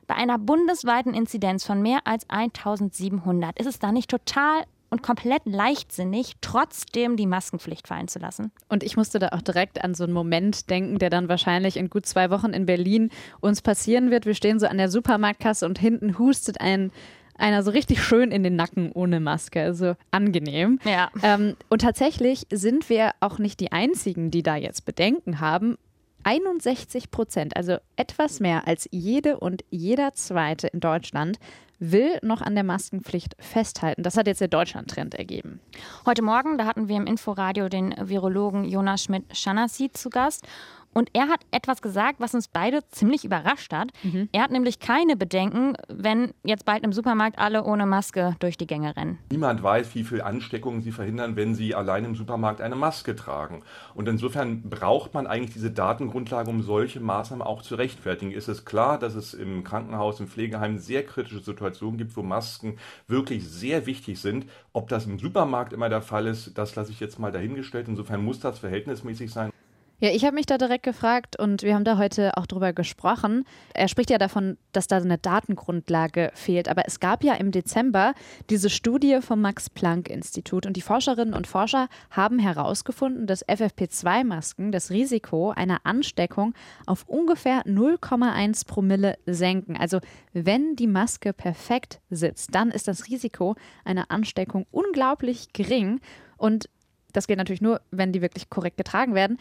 bei 0.07 0.15
einer 0.15 0.37
bundesweiten 0.37 1.13
Inzidenz 1.13 1.65
von 1.65 1.81
mehr 1.81 1.99
als 2.05 2.29
1700 2.29 3.59
ist 3.59 3.65
es 3.65 3.79
da 3.79 3.91
nicht 3.91 4.09
total 4.09 4.63
und 4.89 5.03
komplett 5.03 5.41
leichtsinnig, 5.45 6.33
trotzdem 6.41 7.17
die 7.17 7.27
Maskenpflicht 7.27 7.87
fallen 7.87 8.07
zu 8.07 8.19
lassen. 8.19 8.51
Und 8.69 8.83
ich 8.83 8.97
musste 8.97 9.19
da 9.19 9.29
auch 9.29 9.41
direkt 9.41 9.83
an 9.83 9.93
so 9.95 10.03
einen 10.03 10.13
Moment 10.13 10.69
denken, 10.69 10.99
der 10.99 11.09
dann 11.09 11.29
wahrscheinlich 11.29 11.77
in 11.77 11.89
gut 11.89 12.05
zwei 12.05 12.29
Wochen 12.29 12.51
in 12.51 12.65
Berlin 12.65 13.09
uns 13.41 13.61
passieren 13.61 14.11
wird. 14.11 14.25
Wir 14.25 14.35
stehen 14.35 14.59
so 14.59 14.67
an 14.67 14.77
der 14.77 14.89
Supermarktkasse 14.89 15.65
und 15.65 15.79
hinten 15.79 16.17
hustet 16.17 16.61
ein 16.61 16.91
einer 17.37 17.63
so 17.63 17.71
richtig 17.71 18.01
schön 18.01 18.31
in 18.31 18.43
den 18.43 18.55
Nacken 18.55 18.91
ohne 18.93 19.19
Maske. 19.19 19.61
Also 19.61 19.95
angenehm. 20.11 20.79
Ja. 20.85 21.09
Ähm, 21.21 21.55
und 21.69 21.81
tatsächlich 21.81 22.47
sind 22.51 22.89
wir 22.89 23.11
auch 23.19 23.39
nicht 23.39 23.59
die 23.59 23.71
Einzigen, 23.71 24.31
die 24.31 24.43
da 24.43 24.55
jetzt 24.55 24.85
Bedenken 24.85 25.39
haben. 25.39 25.77
61 26.25 27.11
Prozent, 27.11 27.55
also 27.55 27.77
etwas 27.95 28.39
mehr 28.39 28.67
als 28.67 28.89
jede 28.91 29.39
und 29.39 29.63
jeder 29.69 30.13
Zweite 30.15 30.67
in 30.67 30.79
Deutschland, 30.79 31.37
will 31.77 32.17
noch 32.23 32.41
an 32.41 32.55
der 32.55 32.63
Maskenpflicht 32.63 33.35
festhalten. 33.37 34.01
Das 34.01 34.17
hat 34.17 34.25
jetzt 34.27 34.41
der 34.41 34.47
Deutschland-Trend 34.47 35.13
ergeben. 35.13 35.59
Heute 36.05 36.23
Morgen, 36.23 36.57
da 36.57 36.65
hatten 36.65 36.87
wir 36.87 36.97
im 36.97 37.05
Inforadio 37.05 37.69
den 37.69 37.93
Virologen 37.99 38.63
Jonas 38.65 39.03
Schmidt-Schanassi 39.03 39.91
zu 39.91 40.09
Gast. 40.09 40.47
Und 40.97 41.09
er 41.11 41.27
hat 41.27 41.41
etwas 41.51 41.81
gesagt, 41.81 42.21
was 42.21 42.33
uns 42.33 42.47
beide 42.47 42.79
ziemlich 42.87 43.25
überrascht 43.25 43.73
hat. 43.73 43.91
Mhm. 44.01 44.29
Er 44.31 44.43
hat 44.43 44.51
nämlich 44.51 44.79
keine 44.79 45.17
Bedenken, 45.17 45.75
wenn 45.89 46.31
jetzt 46.45 46.63
bald 46.63 46.85
im 46.85 46.93
Supermarkt 46.93 47.37
alle 47.37 47.65
ohne 47.65 47.85
Maske 47.85 48.37
durch 48.39 48.55
die 48.55 48.65
Gänge 48.65 48.95
rennen. 48.95 49.19
Niemand 49.29 49.61
weiß, 49.61 49.93
wie 49.93 50.05
viel 50.05 50.21
Ansteckungen 50.21 50.81
sie 50.81 50.93
verhindern, 50.93 51.35
wenn 51.35 51.53
sie 51.53 51.75
allein 51.75 52.05
im 52.05 52.15
Supermarkt 52.15 52.61
eine 52.61 52.77
Maske 52.77 53.13
tragen. 53.13 53.61
Und 53.93 54.07
insofern 54.07 54.69
braucht 54.69 55.13
man 55.13 55.27
eigentlich 55.27 55.51
diese 55.51 55.69
Datengrundlage, 55.69 56.49
um 56.49 56.61
solche 56.61 57.01
Maßnahmen 57.01 57.45
auch 57.45 57.61
zu 57.61 57.75
rechtfertigen. 57.75 58.31
Ist 58.31 58.47
es 58.47 58.63
klar, 58.63 58.97
dass 58.97 59.15
es 59.15 59.33
im 59.33 59.65
Krankenhaus, 59.65 60.21
im 60.21 60.27
Pflegeheim 60.27 60.77
sehr 60.77 61.05
kritische 61.05 61.41
Situationen 61.41 61.97
gibt, 61.97 62.15
wo 62.15 62.23
Masken 62.23 62.77
wirklich 63.09 63.45
sehr 63.45 63.85
wichtig 63.85 64.21
sind. 64.21 64.45
Ob 64.71 64.87
das 64.87 65.05
im 65.05 65.19
Supermarkt 65.19 65.73
immer 65.73 65.89
der 65.89 66.01
Fall 66.01 66.25
ist, 66.25 66.57
das 66.57 66.73
lasse 66.77 66.93
ich 66.93 67.01
jetzt 67.01 67.19
mal 67.19 67.33
dahingestellt. 67.33 67.89
Insofern 67.89 68.23
muss 68.23 68.39
das 68.39 68.59
verhältnismäßig 68.59 69.29
sein. 69.33 69.51
Ja, 69.99 70.09
ich 70.09 70.25
habe 70.25 70.35
mich 70.35 70.45
da 70.45 70.57
direkt 70.57 70.83
gefragt 70.83 71.39
und 71.39 71.63
wir 71.63 71.73
haben 71.73 71.85
da 71.85 71.97
heute 71.97 72.35
auch 72.35 72.45
drüber 72.47 72.73
gesprochen. 72.73 73.45
Er 73.73 73.87
spricht 73.87 74.09
ja 74.09 74.17
davon, 74.17 74.57
dass 74.73 74.87
da 74.87 74.97
eine 74.97 75.17
Datengrundlage 75.17 76.31
fehlt. 76.33 76.67
Aber 76.67 76.83
es 76.85 76.99
gab 76.99 77.23
ja 77.23 77.33
im 77.35 77.51
Dezember 77.51 78.13
diese 78.49 78.69
Studie 78.69 79.19
vom 79.21 79.39
Max-Planck-Institut 79.39 80.65
und 80.65 80.75
die 80.75 80.81
Forscherinnen 80.81 81.33
und 81.33 81.47
Forscher 81.47 81.87
haben 82.09 82.39
herausgefunden, 82.39 83.25
dass 83.25 83.47
FFP2-Masken 83.47 84.73
das 84.73 84.91
Risiko 84.91 85.51
einer 85.51 85.79
Ansteckung 85.85 86.53
auf 86.85 87.07
ungefähr 87.07 87.63
0,1 87.63 88.67
Promille 88.67 89.17
senken. 89.25 89.77
Also 89.77 90.01
wenn 90.33 90.75
die 90.75 90.87
Maske 90.87 91.31
perfekt 91.31 92.01
sitzt, 92.09 92.53
dann 92.53 92.69
ist 92.69 92.89
das 92.89 93.07
Risiko 93.07 93.55
einer 93.85 94.11
Ansteckung 94.11 94.65
unglaublich 94.71 95.53
gering. 95.53 96.01
Und 96.35 96.67
das 97.13 97.27
geht 97.27 97.37
natürlich 97.37 97.61
nur, 97.61 97.79
wenn 97.91 98.11
die 98.11 98.21
wirklich 98.21 98.49
korrekt 98.49 98.75
getragen 98.75 99.15
werden. 99.15 99.37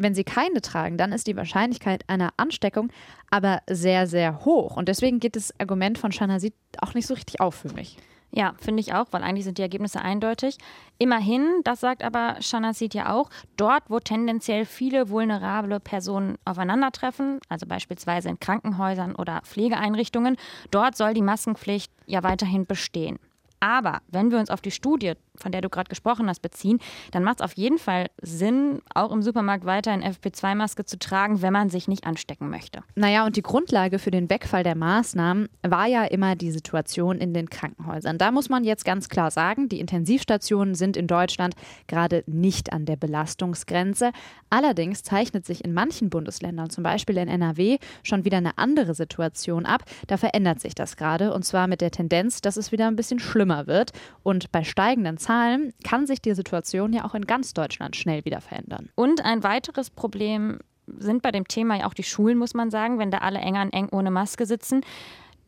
Wenn 0.00 0.14
sie 0.14 0.24
keine 0.24 0.60
tragen, 0.60 0.96
dann 0.96 1.12
ist 1.12 1.26
die 1.26 1.36
Wahrscheinlichkeit 1.36 2.04
einer 2.08 2.30
Ansteckung 2.36 2.90
aber 3.30 3.60
sehr, 3.68 4.06
sehr 4.06 4.44
hoch. 4.44 4.76
Und 4.76 4.88
deswegen 4.88 5.20
geht 5.20 5.36
das 5.36 5.52
Argument 5.58 5.98
von 5.98 6.12
Shanasid 6.12 6.54
auch 6.80 6.94
nicht 6.94 7.06
so 7.06 7.14
richtig 7.14 7.40
auf 7.40 7.54
für 7.54 7.72
mich. 7.72 7.98
Ja, 8.30 8.54
finde 8.58 8.80
ich 8.80 8.92
auch, 8.92 9.06
weil 9.10 9.22
eigentlich 9.22 9.44
sind 9.44 9.56
die 9.56 9.62
Ergebnisse 9.62 10.02
eindeutig. 10.02 10.58
Immerhin, 10.98 11.62
das 11.64 11.80
sagt 11.80 12.04
aber 12.04 12.36
Shanasid 12.40 12.92
ja 12.92 13.12
auch, 13.12 13.30
dort, 13.56 13.84
wo 13.88 14.00
tendenziell 14.00 14.66
viele 14.66 15.08
vulnerable 15.08 15.80
Personen 15.80 16.36
aufeinandertreffen, 16.44 17.40
also 17.48 17.66
beispielsweise 17.66 18.28
in 18.28 18.38
Krankenhäusern 18.38 19.14
oder 19.14 19.40
Pflegeeinrichtungen, 19.44 20.36
dort 20.70 20.96
soll 20.96 21.14
die 21.14 21.22
Maskenpflicht 21.22 21.90
ja 22.06 22.22
weiterhin 22.22 22.66
bestehen. 22.66 23.18
Aber 23.60 24.00
wenn 24.08 24.30
wir 24.30 24.38
uns 24.38 24.50
auf 24.50 24.60
die 24.60 24.70
Studie, 24.70 25.14
von 25.34 25.52
der 25.52 25.60
du 25.60 25.68
gerade 25.68 25.88
gesprochen 25.88 26.28
hast, 26.28 26.40
beziehen, 26.40 26.78
dann 27.10 27.24
macht 27.24 27.40
es 27.40 27.44
auf 27.44 27.52
jeden 27.54 27.78
Fall 27.78 28.06
Sinn, 28.20 28.82
auch 28.94 29.12
im 29.12 29.22
Supermarkt 29.22 29.64
weiter 29.64 29.92
eine 29.92 30.08
FP2-Maske 30.08 30.84
zu 30.84 30.98
tragen, 30.98 31.42
wenn 31.42 31.52
man 31.52 31.70
sich 31.70 31.88
nicht 31.88 32.06
anstecken 32.06 32.50
möchte. 32.50 32.82
Naja, 32.94 33.24
und 33.26 33.36
die 33.36 33.42
Grundlage 33.42 33.98
für 33.98 34.10
den 34.10 34.30
Wegfall 34.30 34.62
der 34.62 34.76
Maßnahmen 34.76 35.48
war 35.62 35.86
ja 35.86 36.04
immer 36.04 36.36
die 36.36 36.50
Situation 36.50 37.18
in 37.18 37.34
den 37.34 37.50
Krankenhäusern. 37.50 38.18
Da 38.18 38.30
muss 38.30 38.48
man 38.48 38.64
jetzt 38.64 38.84
ganz 38.84 39.08
klar 39.08 39.30
sagen, 39.30 39.68
die 39.68 39.80
Intensivstationen 39.80 40.74
sind 40.74 40.96
in 40.96 41.06
Deutschland 41.06 41.54
gerade 41.86 42.24
nicht 42.26 42.72
an 42.72 42.84
der 42.84 42.96
Belastungsgrenze. 42.96 44.12
Allerdings 44.50 45.02
zeichnet 45.02 45.46
sich 45.46 45.64
in 45.64 45.72
manchen 45.74 46.10
Bundesländern, 46.10 46.70
zum 46.70 46.84
Beispiel 46.84 47.16
in 47.18 47.28
NRW, 47.28 47.78
schon 48.02 48.24
wieder 48.24 48.38
eine 48.38 48.58
andere 48.58 48.94
Situation 48.94 49.66
ab. 49.66 49.84
Da 50.06 50.16
verändert 50.16 50.60
sich 50.60 50.74
das 50.74 50.96
gerade 50.96 51.32
und 51.32 51.44
zwar 51.44 51.66
mit 51.66 51.80
der 51.80 51.90
Tendenz, 51.90 52.40
dass 52.40 52.56
es 52.56 52.72
wieder 52.72 52.86
ein 52.86 52.96
bisschen 52.96 53.18
schlimmer 53.18 53.47
wird. 53.66 53.92
Und 54.22 54.52
bei 54.52 54.64
steigenden 54.64 55.18
Zahlen 55.18 55.72
kann 55.84 56.06
sich 56.06 56.20
die 56.20 56.34
Situation 56.34 56.92
ja 56.92 57.04
auch 57.04 57.14
in 57.14 57.26
ganz 57.26 57.54
Deutschland 57.54 57.96
schnell 57.96 58.24
wieder 58.24 58.40
verändern. 58.40 58.90
Und 58.94 59.24
ein 59.24 59.42
weiteres 59.42 59.90
Problem 59.90 60.58
sind 60.86 61.22
bei 61.22 61.30
dem 61.30 61.46
Thema 61.46 61.78
ja 61.78 61.86
auch 61.86 61.94
die 61.94 62.02
Schulen, 62.02 62.38
muss 62.38 62.54
man 62.54 62.70
sagen, 62.70 62.98
wenn 62.98 63.10
da 63.10 63.18
alle 63.18 63.38
eng 63.40 63.56
an 63.56 63.70
eng 63.70 63.88
ohne 63.90 64.10
Maske 64.10 64.46
sitzen. 64.46 64.82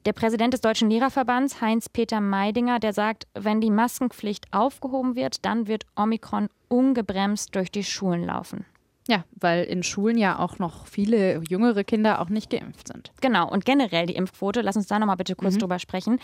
Der 0.07 0.12
Präsident 0.14 0.54
des 0.54 0.62
Deutschen 0.62 0.88
Lehrerverbands, 0.88 1.61
Heinz-Peter 1.61 2.21
Meidinger, 2.23 2.78
der 2.78 2.95
sagt, 2.95 3.26
wenn 3.35 3.61
die 3.61 3.71
Maskenpflicht 3.71 4.47
aufgehoben 4.50 5.14
wird, 5.14 5.45
dann 5.45 5.66
wird 5.66 5.85
Omikron 5.95 6.49
ungebremst 6.69 7.54
durch 7.54 7.71
die 7.71 7.85
Schulen 7.85 8.25
laufen. 8.25 8.64
Ja, 9.09 9.25
weil 9.40 9.64
in 9.64 9.83
Schulen 9.83 10.19
ja 10.19 10.38
auch 10.38 10.59
noch 10.59 10.87
viele 10.87 11.42
jüngere 11.49 11.85
Kinder 11.85 12.21
auch 12.21 12.28
nicht 12.28 12.50
geimpft 12.50 12.88
sind. 12.88 13.12
Genau, 13.21 13.50
und 13.50 13.64
generell 13.64 14.07
die 14.07 14.14
Impfquote, 14.14 14.61
lass 14.61 14.76
uns 14.76 14.87
da 14.87 14.99
nochmal 14.99 15.16
bitte 15.16 15.35
kurz 15.35 15.54
mhm. 15.54 15.61
drüber 15.61 15.78
sprechen. 15.78 16.21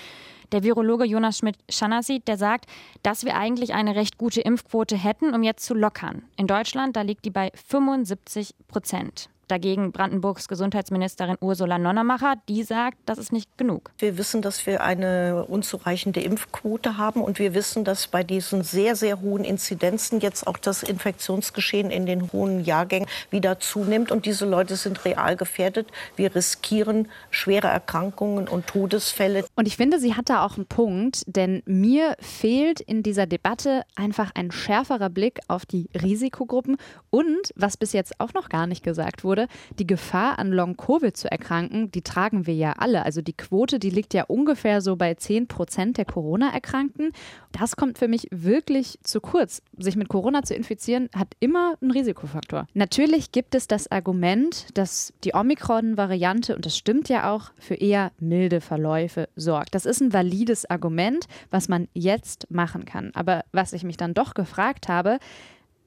Der 0.53 0.63
Virologe 0.63 1.05
Jonas 1.05 1.39
Schmidt-Schanassi, 1.39 2.21
der 2.21 2.37
sagt, 2.37 2.67
dass 3.03 3.25
wir 3.25 3.37
eigentlich 3.37 3.75
eine 3.75 3.97
recht 3.97 4.19
gute 4.19 4.41
Impfquote 4.41 4.97
hätten, 4.97 5.35
um 5.35 5.43
jetzt 5.43 5.65
zu 5.65 5.75
lockern. 5.75 6.23
In 6.37 6.47
Deutschland, 6.47 6.97
da 6.97 7.03
liegt 7.03 7.25
die 7.25 7.31
bei 7.31 7.51
75 7.55 8.55
Prozent. 8.69 9.31
Dagegen 9.49 9.93
Brandenburgs 9.93 10.49
Gesundheitsministerin 10.49 11.37
Ursula 11.41 11.79
Nonnemacher, 11.79 12.35
die 12.49 12.65
sagt, 12.65 12.99
das 13.07 13.19
ist 13.19 13.33
nicht 13.33 13.57
genug. 13.57 13.93
Wir 13.99 14.19
wissen, 14.19 14.43
dass 14.43 14.67
wir 14.67 14.83
eine 14.83 15.45
unzureichende 15.45 16.21
Impfquote 16.21 16.99
haben 16.99 17.23
und 17.23 17.39
wir 17.39 17.55
wissen, 17.55 17.85
dass 17.85 18.09
bei 18.09 18.25
diesen 18.25 18.65
sehr, 18.65 18.97
sehr 18.97 19.21
hohen 19.21 19.45
Inzidenzen 19.45 20.19
jetzt 20.19 20.49
auch 20.49 20.57
das 20.57 20.83
Infektionsgeschehen 20.83 21.93
in 21.93 22.07
den 22.07 22.33
hohen 22.33 22.65
Jahrgängen 22.65 23.09
wieder 23.31 23.61
zunimmt 23.61 24.11
und 24.11 24.27
diese 24.27 24.47
Leute 24.47 24.75
sind 24.75 25.05
real 25.05 25.37
gefährdet. 25.37 25.89
Wir 26.17 26.35
riskieren 26.35 27.09
schwere 27.31 27.69
Erkrankungen 27.69 28.49
und 28.49 28.67
Todesfälle. 28.67 29.45
Und 29.55 29.69
ich 29.69 29.77
finde, 29.77 30.01
sie 30.01 30.15
hat 30.15 30.29
da 30.29 30.45
auch 30.45 30.57
einen 30.57 30.67
Punkt, 30.67 31.23
denn 31.27 31.63
mir 31.67 32.17
fehlt 32.19 32.81
in 32.81 33.05
dieser 33.05 33.27
Debatte 33.27 33.83
einfach 33.95 34.33
ein 34.35 34.51
schärferer 34.51 35.11
Blick 35.11 35.39
auf 35.47 35.67
die 35.67 35.89
Risikogruppen 35.95 36.79
und, 37.11 37.53
was 37.55 37.77
bis 37.77 37.93
jetzt 37.93 38.19
auch 38.19 38.35
noch 38.35 38.49
gar 38.49 38.67
nicht 38.67 38.83
gesagt 38.83 39.23
wurde, 39.23 39.36
wurde, 39.37 39.49
die 39.79 39.87
Gefahr 39.87 40.39
an 40.39 40.51
Long-Covid 40.51 41.17
zu 41.17 41.31
erkranken, 41.31 41.91
die 41.91 42.03
tragen 42.03 42.47
wir 42.47 42.55
ja 42.55 42.73
alle. 42.73 43.05
Also 43.05 43.21
die 43.21 43.35
Quote, 43.35 43.79
die 43.79 43.91
liegt 43.91 44.15
ja 44.15 44.25
ungefähr 44.25 44.81
so 44.81 44.97
bei 44.97 45.15
10 45.15 45.47
Prozent 45.47 45.99
der 45.99 46.05
Corona-Erkrankten. 46.05 47.13
Das 47.53 47.77
kommt 47.77 47.99
für 47.99 48.09
mich 48.09 48.29
wirklich 48.31 48.99
zu 49.03 49.21
kurz. 49.21 49.63
Sich 49.79 49.97
mit 49.97 50.09
Corona 50.09 50.43
zu 50.43 50.55
infizieren, 50.55 51.09
hat 51.15 51.29
immer 51.41 51.75
einen 51.81 51.91
Risikofaktor. 51.91 52.67
Natürlich 52.75 53.33
gibt 53.33 53.55
es 53.55 53.69
das 53.69 53.91
Argument, 53.91 54.67
dass 54.75 55.13
die 55.25 55.35
Omikron-Variante, 55.35 56.57
und 56.57 56.65
das 56.67 56.77
stimmt 56.77 57.09
ja 57.09 57.31
auch, 57.31 57.51
für 57.59 57.75
eher 57.75 58.13
milde 58.19 58.61
Verläufe 58.61 59.29
sorgt. 59.37 59.75
Das 59.75 59.87
ist 59.87 60.01
ein 60.01 60.13
valides 60.13 60.69
Argument, 60.69 61.27
was 61.51 61.69
man 61.69 61.89
jetzt 61.93 62.51
machen 62.51 62.85
kann. 62.85 63.11
Aber 63.15 63.45
was 63.53 63.73
ich 63.73 63.85
mich 63.85 63.97
dann 63.97 64.15
doch 64.15 64.35
gefragt 64.35 64.89
habe, 64.89 65.19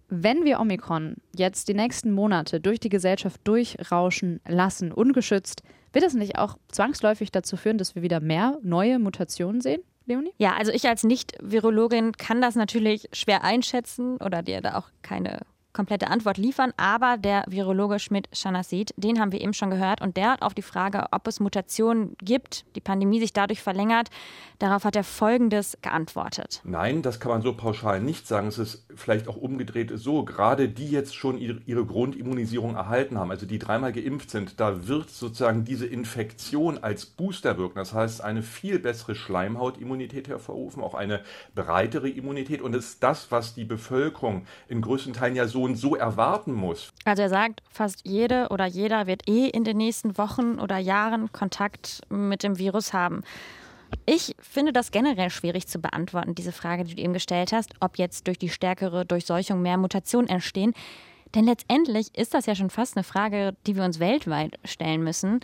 wenn 0.10 0.44
wir 0.44 0.60
Omikron 0.60 1.16
jetzt 1.36 1.68
die 1.68 1.74
nächsten 1.74 2.12
Monate 2.12 2.60
durch 2.60 2.80
die 2.80 2.89
Gesellschaft 2.89 3.39
durchrauschen 3.44 4.42
lassen, 4.48 4.92
ungeschützt, 4.92 5.63
wird 5.94 6.06
das 6.06 6.13
nicht 6.13 6.38
auch 6.38 6.58
zwangsläufig 6.70 7.32
dazu 7.32 7.58
führen, 7.58 7.78
dass 7.78 7.96
wir 7.96 8.01
wieder 8.01 8.20
mehr 8.20 8.58
neue 8.62 9.00
Mutationen 9.00 9.62
sehen? 9.62 9.82
Leonie? 10.06 10.34
Ja, 10.38 10.56
also 10.58 10.72
ich 10.72 10.88
als 10.88 11.04
Nicht-Virologin 11.04 12.13
kann 12.13 12.42
das 12.42 12.56
natürlich 12.56 13.08
schwer 13.13 13.44
einschätzen 13.44 14.18
oder 14.18 14.42
dir 14.42 14.62
da 14.62 14.75
auch 14.75 14.89
keine 15.01 15.42
komplette 15.74 16.08
Antwort 16.08 16.38
liefern, 16.38 16.74
aber 16.78 17.18
der 17.18 17.44
Virologe 17.48 18.00
Schmidt-Schanassid, 18.00 18.94
den 18.98 19.20
haben 19.20 19.32
wir 19.32 19.42
eben 19.42 19.54
schon 19.54 19.70
gehört 19.70 20.02
und 20.02 20.18
der 20.18 20.32
hat 20.32 20.42
auf 20.42 20.54
die 20.54 20.62
Frage, 20.62 21.06
ob 21.12 21.28
es 21.28 21.40
Mutationen 21.40 22.16
gibt, 22.24 22.66
die 22.76 22.82
Pandemie 22.82 23.20
sich 23.20 23.34
dadurch 23.34 23.62
verlängert, 23.62 24.10
darauf 24.58 24.84
hat 24.84 24.96
er 24.96 25.04
Folgendes 25.04 25.78
geantwortet. 25.82 26.62
Nein, 26.64 27.02
das 27.02 27.20
kann 27.20 27.32
man 27.32 27.42
so 27.42 27.54
pauschal 27.54 28.02
nicht 28.02 28.28
sagen. 28.28 28.48
Es 28.48 28.58
ist 28.58 28.86
vielleicht 28.96 29.28
auch 29.28 29.38
umgedreht 29.38 29.92
so, 29.96 30.24
gerade 30.24 30.70
die 30.70 30.90
jetzt 30.90 31.16
schon 31.16 31.38
ihre 31.38 31.86
Grundimmunisierung 31.86 32.76
erhalten 32.76 33.18
haben, 33.18 33.32
also 33.32 33.46
die 33.46 33.60
dreimal 33.60 33.94
geimpft 33.94 34.32
sind, 34.32 34.60
da 34.60 34.88
wird 34.88 35.10
sozusagen 35.10 35.66
diese 35.66 35.86
Infektion 35.86 36.78
als 36.80 37.06
Booster 37.06 37.58
wirken. 37.58 37.78
Das 37.78 37.94
heißt, 37.94 38.24
eine 38.24 38.42
viel 38.42 38.80
bessere 38.80 39.16
Schleimhautimmunität 39.16 40.28
hervorrufen, 40.28 40.82
auch 40.82 40.96
eine 40.96 41.22
breitere 41.54 42.10
Immunität 42.10 42.62
und 42.62 42.76
es 42.76 42.90
ist 42.90 43.04
das, 43.04 43.32
was 43.32 43.54
die 43.54 43.66
Bevölkerung 43.66 44.46
in 44.68 44.82
größten 44.82 45.14
Teilen 45.14 45.36
ja 45.36 45.48
so 45.48 45.59
Person 45.60 45.75
so 45.75 45.96
erwarten 45.96 46.54
muss. 46.54 46.89
Also 47.06 47.24
er 47.24 47.30
sagt, 47.30 47.62
fast 47.70 48.08
jede 48.08 48.48
oder 48.50 48.66
jeder 48.66 49.08
wird 49.08 49.28
eh 49.28 49.48
in 49.48 49.63
den 49.63 49.78
nächsten 49.78 50.18
Wochen 50.18 50.60
oder 50.60 50.78
Jahren 50.78 51.32
Kontakt 51.32 52.01
mit 52.10 52.44
dem 52.44 52.58
Virus 52.58 52.94
haben. 52.94 53.24
Ich 54.06 54.36
finde 54.39 54.72
das 54.72 54.92
generell 54.92 55.30
schwierig 55.30 55.68
zu 55.68 55.80
beantworten, 55.80 56.36
diese 56.36 56.51
Frage, 56.51 56.84
die 56.84 56.96
du 56.96 57.01
eben 57.01 57.13
gestellt 57.13 57.51
hast, 57.51 57.74
ob 57.80 57.98
jetzt 57.98 58.28
durch 58.28 58.38
die 58.38 58.50
stärkere 58.50 59.06
Durchseuchung 59.06 59.62
mehr 59.62 59.78
Mutationen 59.78 60.30
entstehen. 60.30 60.74
Denn 61.36 61.46
letztendlich 61.46 62.16
ist 62.18 62.34
das 62.34 62.46
ja 62.46 62.56
schon 62.56 62.70
fast 62.70 62.96
eine 62.96 63.04
Frage, 63.04 63.56
die 63.68 63.75
wir 63.75 63.84
uns 63.84 64.00
weltweit 64.00 64.60
stellen 64.63 65.04
müssen. 65.04 65.39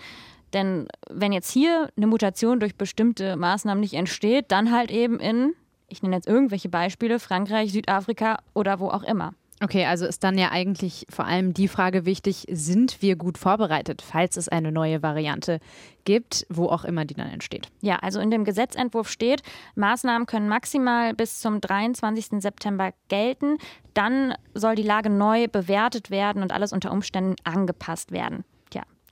Denn 0.54 0.88
wenn 1.10 1.32
jetzt 1.34 1.52
hier 1.52 1.90
eine 1.98 2.08
Mutation 2.08 2.60
durch 2.60 2.76
bestimmte 2.76 3.36
Maßnahmen 3.36 3.82
nicht 3.82 3.94
entsteht, 3.94 4.52
dann 4.52 4.72
halt 4.72 4.92
eben 4.92 5.20
in, 5.20 5.54
ich 5.88 6.02
nenne 6.02 6.16
jetzt 6.16 6.28
irgendwelche 6.28 6.70
Beispiele, 6.70 7.20
Frankreich, 7.20 7.72
Südafrika 7.72 8.38
oder 8.54 8.80
wo 8.80 8.90
auch 8.90 9.04
immer. 9.04 9.34
Okay, 9.62 9.86
also 9.86 10.06
ist 10.06 10.24
dann 10.24 10.38
ja 10.38 10.52
eigentlich 10.52 11.06
vor 11.10 11.26
allem 11.26 11.54
die 11.54 11.70
Frage 11.70 12.06
wichtig, 12.06 12.46
sind 12.52 13.02
wir 13.02 13.16
gut 13.16 13.38
vorbereitet, 13.38 14.02
falls 14.02 14.36
es 14.36 14.50
eine 14.50 14.72
neue 14.72 15.02
Variante 15.02 15.60
gibt, 16.04 16.46
wo 16.50 16.68
auch 16.68 16.84
immer 16.84 17.06
die 17.06 17.14
dann 17.14 17.30
entsteht? 17.30 17.70
Ja, 17.82 17.96
also 17.98 18.20
in 18.20 18.32
dem 18.32 18.44
Gesetzentwurf 18.44 19.10
steht, 19.10 19.44
Maßnahmen 19.76 20.28
können 20.28 20.50
maximal 20.50 21.14
bis 21.14 21.40
zum 21.40 21.62
23. 21.62 22.42
September 22.42 22.92
gelten. 23.08 23.58
Dann 23.94 24.34
soll 24.54 24.76
die 24.76 24.84
Lage 24.84 25.10
neu 25.10 25.48
bewertet 25.48 26.12
werden 26.12 26.44
und 26.44 26.52
alles 26.52 26.74
unter 26.74 26.92
Umständen 26.92 27.36
angepasst 27.46 28.12
werden. 28.12 28.44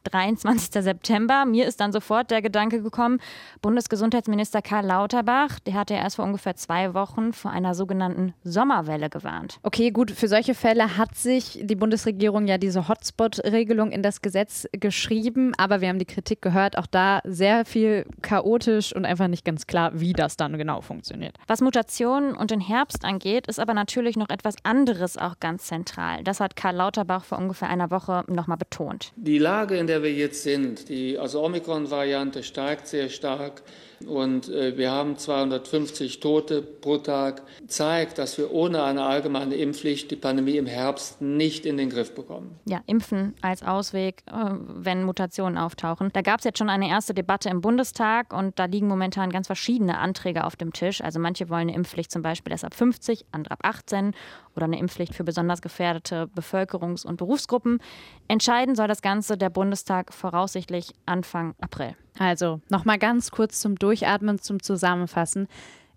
Tja, 0.03 0.12
23. 0.12 0.83
September. 0.83 1.45
Mir 1.45 1.65
ist 1.65 1.79
dann 1.79 1.91
sofort 1.91 2.31
der 2.31 2.41
Gedanke 2.41 2.81
gekommen, 2.81 3.19
Bundesgesundheitsminister 3.62 4.62
Karl 4.62 4.86
Lauterbach, 4.86 5.60
der 5.60 5.74
hatte 5.75 5.93
ja 5.93 6.01
erst 6.01 6.17
vor 6.17 6.25
ungefähr 6.25 6.55
zwei 6.55 6.93
Wochen 6.93 7.33
vor 7.33 7.51
einer 7.51 7.75
sogenannten 7.75 8.33
Sommerwelle 8.43 9.10
gewarnt. 9.10 9.60
Okay, 9.63 9.91
gut, 9.91 10.12
für 10.12 10.27
solche 10.27 10.55
Fälle 10.55 10.98
hat 10.98 11.15
sich 11.15 11.60
die 11.62 11.75
Bundesregierung 11.75 12.48
ja 12.48 12.57
diese 12.57 12.88
Hotspot-Regelung 12.88 13.91
in 13.91 14.01
das 14.01 14.22
Gesetz 14.22 14.67
geschrieben, 14.74 15.53
aber 15.57 15.81
wir 15.81 15.89
haben 15.89 16.00
die 16.00 16.05
Kritik 16.05 16.41
gehört, 16.41 16.77
auch 16.77 16.88
da 16.88 17.22
sehr 17.24 17.65
viel 17.65 18.05
chaotisch 18.22 18.95
und 18.95 19.05
einfach 19.05 19.27
nicht 19.27 19.45
ganz 19.45 19.67
klar, 19.67 19.91
wie 19.93 20.13
das 20.13 20.38
dann 20.38 20.57
genau 20.57 20.81
funktioniert. 20.81 21.38
Was 21.48 21.62
Mutationen 21.62 22.36
und 22.36 22.51
den 22.51 22.62
Herbst 22.62 23.05
angeht, 23.05 23.48
ist 23.48 23.60
aber 23.60 23.74
natürlich 23.74 24.17
noch 24.17 24.29
etwas 24.29 24.55
anderes 24.63 25.17
auch 25.17 25.39
ganz 25.39 25.65
zentral. 25.65 26.24
Das 26.24 26.39
hat 26.39 26.55
Karl 26.55 26.75
Lauterbach 26.75 27.24
vor 27.24 27.38
ungefähr 27.38 27.69
einer 27.69 27.91
Woche 27.91 28.24
nochmal 28.27 28.57
betont. 28.57 29.13
Die 29.15 29.38
Lage, 29.38 29.77
in 29.77 29.88
der 29.88 29.92
wir 30.01 30.12
jetzt 30.12 30.43
sind, 30.43 30.89
die 30.89 31.19
also 31.19 31.43
Omikron-Variante 31.43 32.41
steigt 32.41 32.88
sehr 32.88 33.09
stark. 33.09 33.62
Und 34.07 34.50
äh, 34.50 34.77
wir 34.77 34.91
haben 34.91 35.17
250 35.17 36.19
Tote 36.19 36.62
pro 36.62 36.97
Tag, 36.97 37.41
zeigt, 37.67 38.17
dass 38.17 38.38
wir 38.38 38.51
ohne 38.51 38.83
eine 38.83 39.03
allgemeine 39.03 39.55
Impfpflicht 39.55 40.12
die 40.12 40.15
Pandemie 40.15 40.57
im 40.57 40.65
Herbst 40.65 41.21
nicht 41.21 41.65
in 41.65 41.77
den 41.77 41.89
Griff 41.89 42.13
bekommen. 42.13 42.59
Ja, 42.65 42.81
Impfen 42.85 43.33
als 43.41 43.63
Ausweg, 43.63 44.23
äh, 44.27 44.33
wenn 44.67 45.03
Mutationen 45.03 45.57
auftauchen. 45.57 46.09
Da 46.13 46.21
gab 46.21 46.39
es 46.39 46.45
jetzt 46.45 46.57
schon 46.57 46.69
eine 46.69 46.89
erste 46.89 47.13
Debatte 47.13 47.50
im 47.50 47.62
Bundestag 47.62 48.33
und 48.33 48.59
da 48.59 48.65
liegen 48.65 48.88
momentan 48.88 49.29
ganz 49.29 49.47
verschiedene 49.47 49.97
Anträge 49.97 50.43
auf 50.43 50.55
dem 50.55 50.73
Tisch. 50.73 51.01
Also 51.01 51.19
manche 51.19 51.50
wollen 51.50 51.69
eine 51.69 51.75
Impfpflicht 51.75 52.12
zum 52.12 52.21
Beispiel 52.21 52.51
erst 52.51 52.65
ab 52.65 52.73
50, 52.73 53.25
andere 53.31 53.53
ab 53.53 53.59
18 53.63 54.13
oder 54.55 54.65
eine 54.65 54.79
Impfpflicht 54.79 55.15
für 55.15 55.24
besonders 55.24 55.62
gefährdete 55.62 56.29
Bevölkerungs- 56.36 57.05
und 57.05 57.17
Berufsgruppen. 57.17 57.79
Entscheiden 58.27 58.75
soll 58.75 58.88
das 58.88 59.01
Ganze 59.01 59.38
der 59.38 59.50
Bundestag 59.50 60.13
voraussichtlich 60.13 60.93
Anfang 61.05 61.55
April. 61.60 61.95
Also 62.19 62.62
nochmal 62.69 63.00
ganz 63.00 63.31
kurz 63.31 63.60
zum 63.60 63.75
Durchatmen, 63.75 64.39
zum 64.39 64.62
Zusammenfassen. 64.62 65.48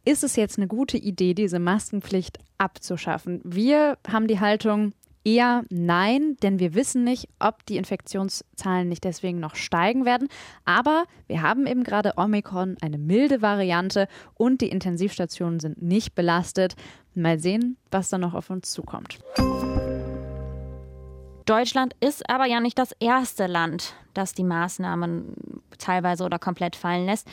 Ist 0.04 0.22
es 0.22 0.36
jetzt 0.36 0.58
eine 0.58 0.68
gute 0.68 0.96
Idee, 0.96 1.34
diese 1.34 1.58
Maskenpflicht 1.58 2.38
abzuschaffen? 2.58 3.40
Wir 3.44 3.98
haben 4.08 4.28
die 4.28 4.40
Haltung, 4.40 4.92
Eher 5.26 5.64
nein, 5.71 6.37
denn 6.40 6.61
wir 6.61 6.75
wissen 6.75 7.02
nicht, 7.02 7.28
ob 7.40 7.66
die 7.66 7.78
Infektionszahlen 7.78 8.88
nicht 8.88 9.02
deswegen 9.02 9.40
noch 9.40 9.56
steigen 9.56 10.04
werden. 10.04 10.28
Aber 10.64 11.02
wir 11.26 11.42
haben 11.42 11.66
eben 11.66 11.83
gerade 11.83 12.12
Omikron, 12.16 12.76
eine 12.80 12.97
milde 12.97 13.42
Variante 13.42 14.06
und 14.35 14.61
die 14.61 14.68
Intensivstationen 14.68 15.59
sind 15.59 15.83
nicht 15.83 16.14
belastet. 16.14 16.76
Mal 17.16 17.40
sehen, 17.40 17.76
was 17.90 18.09
da 18.09 18.18
noch 18.18 18.35
auf 18.35 18.50
uns 18.50 18.71
zukommt. 18.71 19.18
Deutschland 21.45 21.97
ist 21.99 22.30
aber 22.30 22.47
ja 22.47 22.61
nicht 22.61 22.78
das 22.78 22.92
erste 23.00 23.49
Land, 23.49 23.95
das 24.14 24.33
die 24.33 24.45
Maßnahmen 24.45 25.35
teilweise 25.78 26.23
oder 26.23 26.38
komplett 26.38 26.76
fallen 26.76 27.04
lässt. 27.04 27.26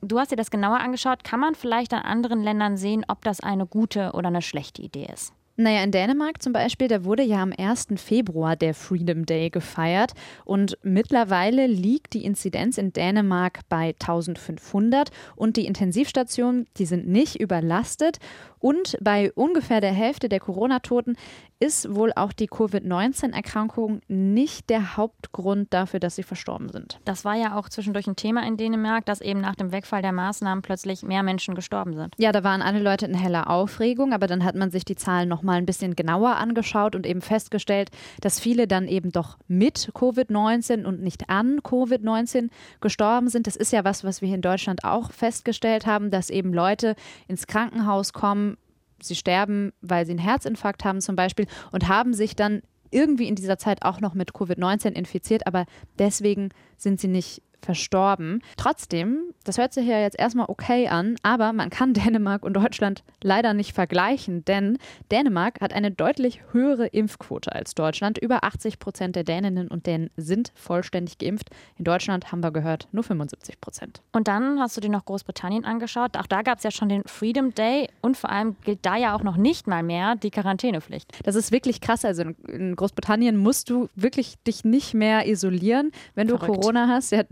Du 0.00 0.18
hast 0.18 0.32
dir 0.32 0.36
das 0.36 0.50
genauer 0.50 0.80
angeschaut. 0.80 1.22
Kann 1.22 1.38
man 1.38 1.54
vielleicht 1.54 1.94
an 1.94 2.02
anderen 2.02 2.42
Ländern 2.42 2.76
sehen, 2.76 3.04
ob 3.06 3.22
das 3.22 3.38
eine 3.38 3.66
gute 3.66 4.10
oder 4.14 4.26
eine 4.26 4.42
schlechte 4.42 4.82
Idee 4.82 5.06
ist? 5.12 5.32
Naja, 5.58 5.82
in 5.82 5.90
Dänemark 5.90 6.42
zum 6.42 6.52
Beispiel, 6.52 6.86
da 6.86 7.04
wurde 7.04 7.22
ja 7.22 7.42
am 7.42 7.50
1. 7.56 7.88
Februar 7.96 8.56
der 8.56 8.74
Freedom 8.74 9.24
Day 9.24 9.48
gefeiert 9.48 10.12
und 10.44 10.76
mittlerweile 10.82 11.66
liegt 11.66 12.12
die 12.12 12.26
Inzidenz 12.26 12.76
in 12.76 12.92
Dänemark 12.92 13.60
bei 13.70 13.94
1500 13.98 15.10
und 15.34 15.56
die 15.56 15.64
Intensivstationen, 15.64 16.66
die 16.76 16.84
sind 16.84 17.08
nicht 17.08 17.40
überlastet 17.40 18.18
und 18.58 18.98
bei 19.00 19.32
ungefähr 19.32 19.80
der 19.80 19.94
Hälfte 19.94 20.28
der 20.28 20.40
Corona-Toten 20.40 21.16
ist 21.58 21.94
wohl 21.94 22.12
auch 22.14 22.32
die 22.32 22.48
Covid-19-Erkrankung 22.48 24.00
nicht 24.08 24.68
der 24.68 24.96
Hauptgrund 24.96 25.72
dafür, 25.72 26.00
dass 26.00 26.16
sie 26.16 26.22
verstorben 26.22 26.68
sind. 26.68 27.00
Das 27.04 27.24
war 27.24 27.34
ja 27.34 27.56
auch 27.56 27.70
zwischendurch 27.70 28.06
ein 28.06 28.16
Thema 28.16 28.46
in 28.46 28.58
Dänemark, 28.58 29.06
dass 29.06 29.22
eben 29.22 29.40
nach 29.40 29.54
dem 29.54 29.72
Wegfall 29.72 30.02
der 30.02 30.12
Maßnahmen 30.12 30.60
plötzlich 30.60 31.02
mehr 31.02 31.22
Menschen 31.22 31.54
gestorben 31.54 31.94
sind. 31.94 32.14
Ja, 32.18 32.32
da 32.32 32.44
waren 32.44 32.60
alle 32.60 32.80
Leute 32.80 33.06
in 33.06 33.14
heller 33.14 33.48
Aufregung, 33.48 34.12
aber 34.12 34.26
dann 34.26 34.44
hat 34.44 34.54
man 34.54 34.70
sich 34.70 34.84
die 34.84 34.96
Zahlen 34.96 35.28
noch 35.28 35.42
mal 35.42 35.54
ein 35.54 35.66
bisschen 35.66 35.96
genauer 35.96 36.36
angeschaut 36.36 36.94
und 36.94 37.06
eben 37.06 37.22
festgestellt, 37.22 37.90
dass 38.20 38.38
viele 38.38 38.66
dann 38.66 38.86
eben 38.86 39.10
doch 39.10 39.38
mit 39.48 39.90
Covid-19 39.94 40.84
und 40.84 41.00
nicht 41.00 41.30
an 41.30 41.60
Covid-19 41.60 42.50
gestorben 42.82 43.28
sind. 43.28 43.46
Das 43.46 43.56
ist 43.56 43.72
ja 43.72 43.84
was, 43.84 44.04
was 44.04 44.20
wir 44.20 44.26
hier 44.26 44.36
in 44.36 44.42
Deutschland 44.42 44.84
auch 44.84 45.10
festgestellt 45.10 45.86
haben, 45.86 46.10
dass 46.10 46.28
eben 46.28 46.52
Leute 46.52 46.96
ins 47.28 47.46
Krankenhaus 47.46 48.12
kommen 48.12 48.58
sie 49.00 49.14
sterben, 49.14 49.72
weil 49.80 50.06
sie 50.06 50.12
einen 50.12 50.18
Herzinfarkt 50.18 50.84
haben 50.84 51.00
zum 51.00 51.16
Beispiel 51.16 51.46
und 51.72 51.88
haben 51.88 52.14
sich 52.14 52.36
dann 52.36 52.62
irgendwie 52.90 53.28
in 53.28 53.34
dieser 53.34 53.58
Zeit 53.58 53.82
auch 53.82 54.00
noch 54.00 54.14
mit 54.14 54.32
Covid-19 54.32 54.92
infiziert, 54.92 55.46
aber 55.46 55.66
deswegen 55.98 56.50
sind 56.76 57.00
sie 57.00 57.08
nicht 57.08 57.42
verstorben. 57.66 58.42
Trotzdem, 58.56 59.34
das 59.44 59.58
hört 59.58 59.74
sich 59.74 59.86
ja 59.86 59.98
jetzt 59.98 60.18
erstmal 60.18 60.46
okay 60.48 60.88
an, 60.88 61.16
aber 61.22 61.52
man 61.52 61.68
kann 61.68 61.92
Dänemark 62.06 62.42
und 62.42 62.54
Deutschland 62.54 63.02
leider 63.22 63.52
nicht 63.52 63.74
vergleichen, 63.74 64.44
denn 64.44 64.78
Dänemark 65.10 65.60
hat 65.60 65.72
eine 65.72 65.90
deutlich 65.90 66.40
höhere 66.52 66.86
Impfquote 66.86 67.52
als 67.52 67.74
Deutschland. 67.74 68.18
Über 68.18 68.44
80 68.44 68.78
Prozent 68.78 69.16
der 69.16 69.24
Däninnen 69.24 69.68
und 69.68 69.86
Dänen 69.86 70.10
sind 70.16 70.52
vollständig 70.54 71.18
geimpft. 71.18 71.50
In 71.76 71.84
Deutschland 71.84 72.32
haben 72.32 72.42
wir 72.42 72.52
gehört, 72.52 72.88
nur 72.92 73.02
75 73.02 73.60
Prozent. 73.60 74.02
Und 74.12 74.28
dann 74.28 74.60
hast 74.60 74.76
du 74.76 74.80
dir 74.80 74.88
noch 74.88 75.04
Großbritannien 75.04 75.64
angeschaut. 75.64 76.16
Auch 76.16 76.26
da 76.26 76.42
gab 76.42 76.58
es 76.58 76.64
ja 76.64 76.70
schon 76.70 76.88
den 76.88 77.02
Freedom 77.04 77.52
Day 77.54 77.88
und 78.00 78.16
vor 78.16 78.30
allem 78.30 78.56
gilt 78.64 78.86
da 78.86 78.96
ja 78.96 79.14
auch 79.14 79.22
noch 79.22 79.36
nicht 79.36 79.66
mal 79.66 79.82
mehr 79.82 80.14
die 80.14 80.30
Quarantänepflicht. 80.30 81.12
Das 81.24 81.34
ist 81.34 81.50
wirklich 81.50 81.80
krass. 81.80 82.04
Also 82.04 82.22
in 82.48 82.76
Großbritannien 82.76 83.36
musst 83.36 83.70
du 83.70 83.88
wirklich 83.96 84.36
dich 84.46 84.64
nicht 84.64 84.94
mehr 84.94 85.26
isolieren, 85.26 85.90
wenn 86.14 86.28
du 86.28 86.38
Verrückt. 86.38 86.60
Corona 86.60 86.86
hast. 86.88 87.10
Ja, 87.10 87.24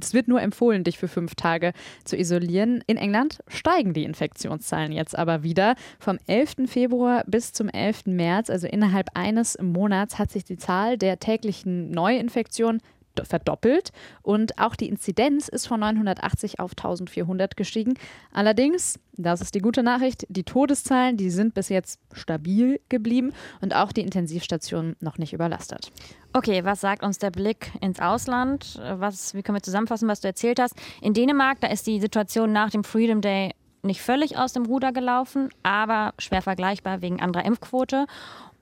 es 0.00 0.14
wird 0.14 0.28
nur 0.28 0.40
empfohlen, 0.40 0.84
dich 0.84 0.98
für 0.98 1.08
fünf 1.08 1.34
Tage 1.34 1.72
zu 2.04 2.16
isolieren. 2.16 2.82
In 2.86 2.96
England 2.96 3.42
steigen 3.48 3.94
die 3.94 4.04
Infektionszahlen 4.04 4.92
jetzt 4.92 5.18
aber 5.18 5.42
wieder. 5.42 5.74
Vom 5.98 6.18
11. 6.26 6.66
Februar 6.66 7.24
bis 7.26 7.52
zum 7.52 7.68
11. 7.68 8.06
März, 8.06 8.50
also 8.50 8.66
innerhalb 8.66 9.08
eines 9.14 9.58
Monats, 9.60 10.18
hat 10.18 10.30
sich 10.30 10.44
die 10.44 10.56
Zahl 10.56 10.98
der 10.98 11.18
täglichen 11.18 11.90
Neuinfektionen 11.90 12.80
verdoppelt 13.24 13.90
und 14.22 14.58
auch 14.58 14.76
die 14.76 14.88
Inzidenz 14.88 15.48
ist 15.48 15.66
von 15.66 15.80
980 15.80 16.60
auf 16.60 16.72
1400 16.72 17.56
gestiegen. 17.56 17.94
Allerdings, 18.32 18.98
das 19.16 19.40
ist 19.40 19.54
die 19.54 19.60
gute 19.60 19.82
Nachricht, 19.82 20.26
die 20.28 20.44
Todeszahlen, 20.44 21.16
die 21.16 21.30
sind 21.30 21.54
bis 21.54 21.68
jetzt 21.68 22.00
stabil 22.12 22.80
geblieben 22.88 23.32
und 23.60 23.74
auch 23.74 23.92
die 23.92 24.02
Intensivstationen 24.02 24.96
noch 25.00 25.18
nicht 25.18 25.32
überlastet. 25.32 25.90
Okay, 26.32 26.64
was 26.64 26.80
sagt 26.80 27.02
uns 27.02 27.18
der 27.18 27.30
Blick 27.30 27.72
ins 27.80 28.00
Ausland? 28.00 28.80
Was, 28.80 29.34
wie 29.34 29.42
können 29.42 29.56
wir 29.56 29.62
zusammenfassen, 29.62 30.08
was 30.08 30.20
du 30.20 30.28
erzählt 30.28 30.58
hast? 30.60 30.74
In 31.00 31.12
Dänemark, 31.12 31.60
da 31.60 31.68
ist 31.68 31.86
die 31.86 32.00
Situation 32.00 32.52
nach 32.52 32.70
dem 32.70 32.84
Freedom 32.84 33.20
Day 33.20 33.52
nicht 33.82 34.00
völlig 34.00 34.38
aus 34.38 34.52
dem 34.52 34.64
Ruder 34.64 34.92
gelaufen, 34.92 35.48
aber 35.62 36.14
schwer 36.18 36.40
vergleichbar 36.40 37.02
wegen 37.02 37.20
anderer 37.20 37.44
Impfquote. 37.44 38.06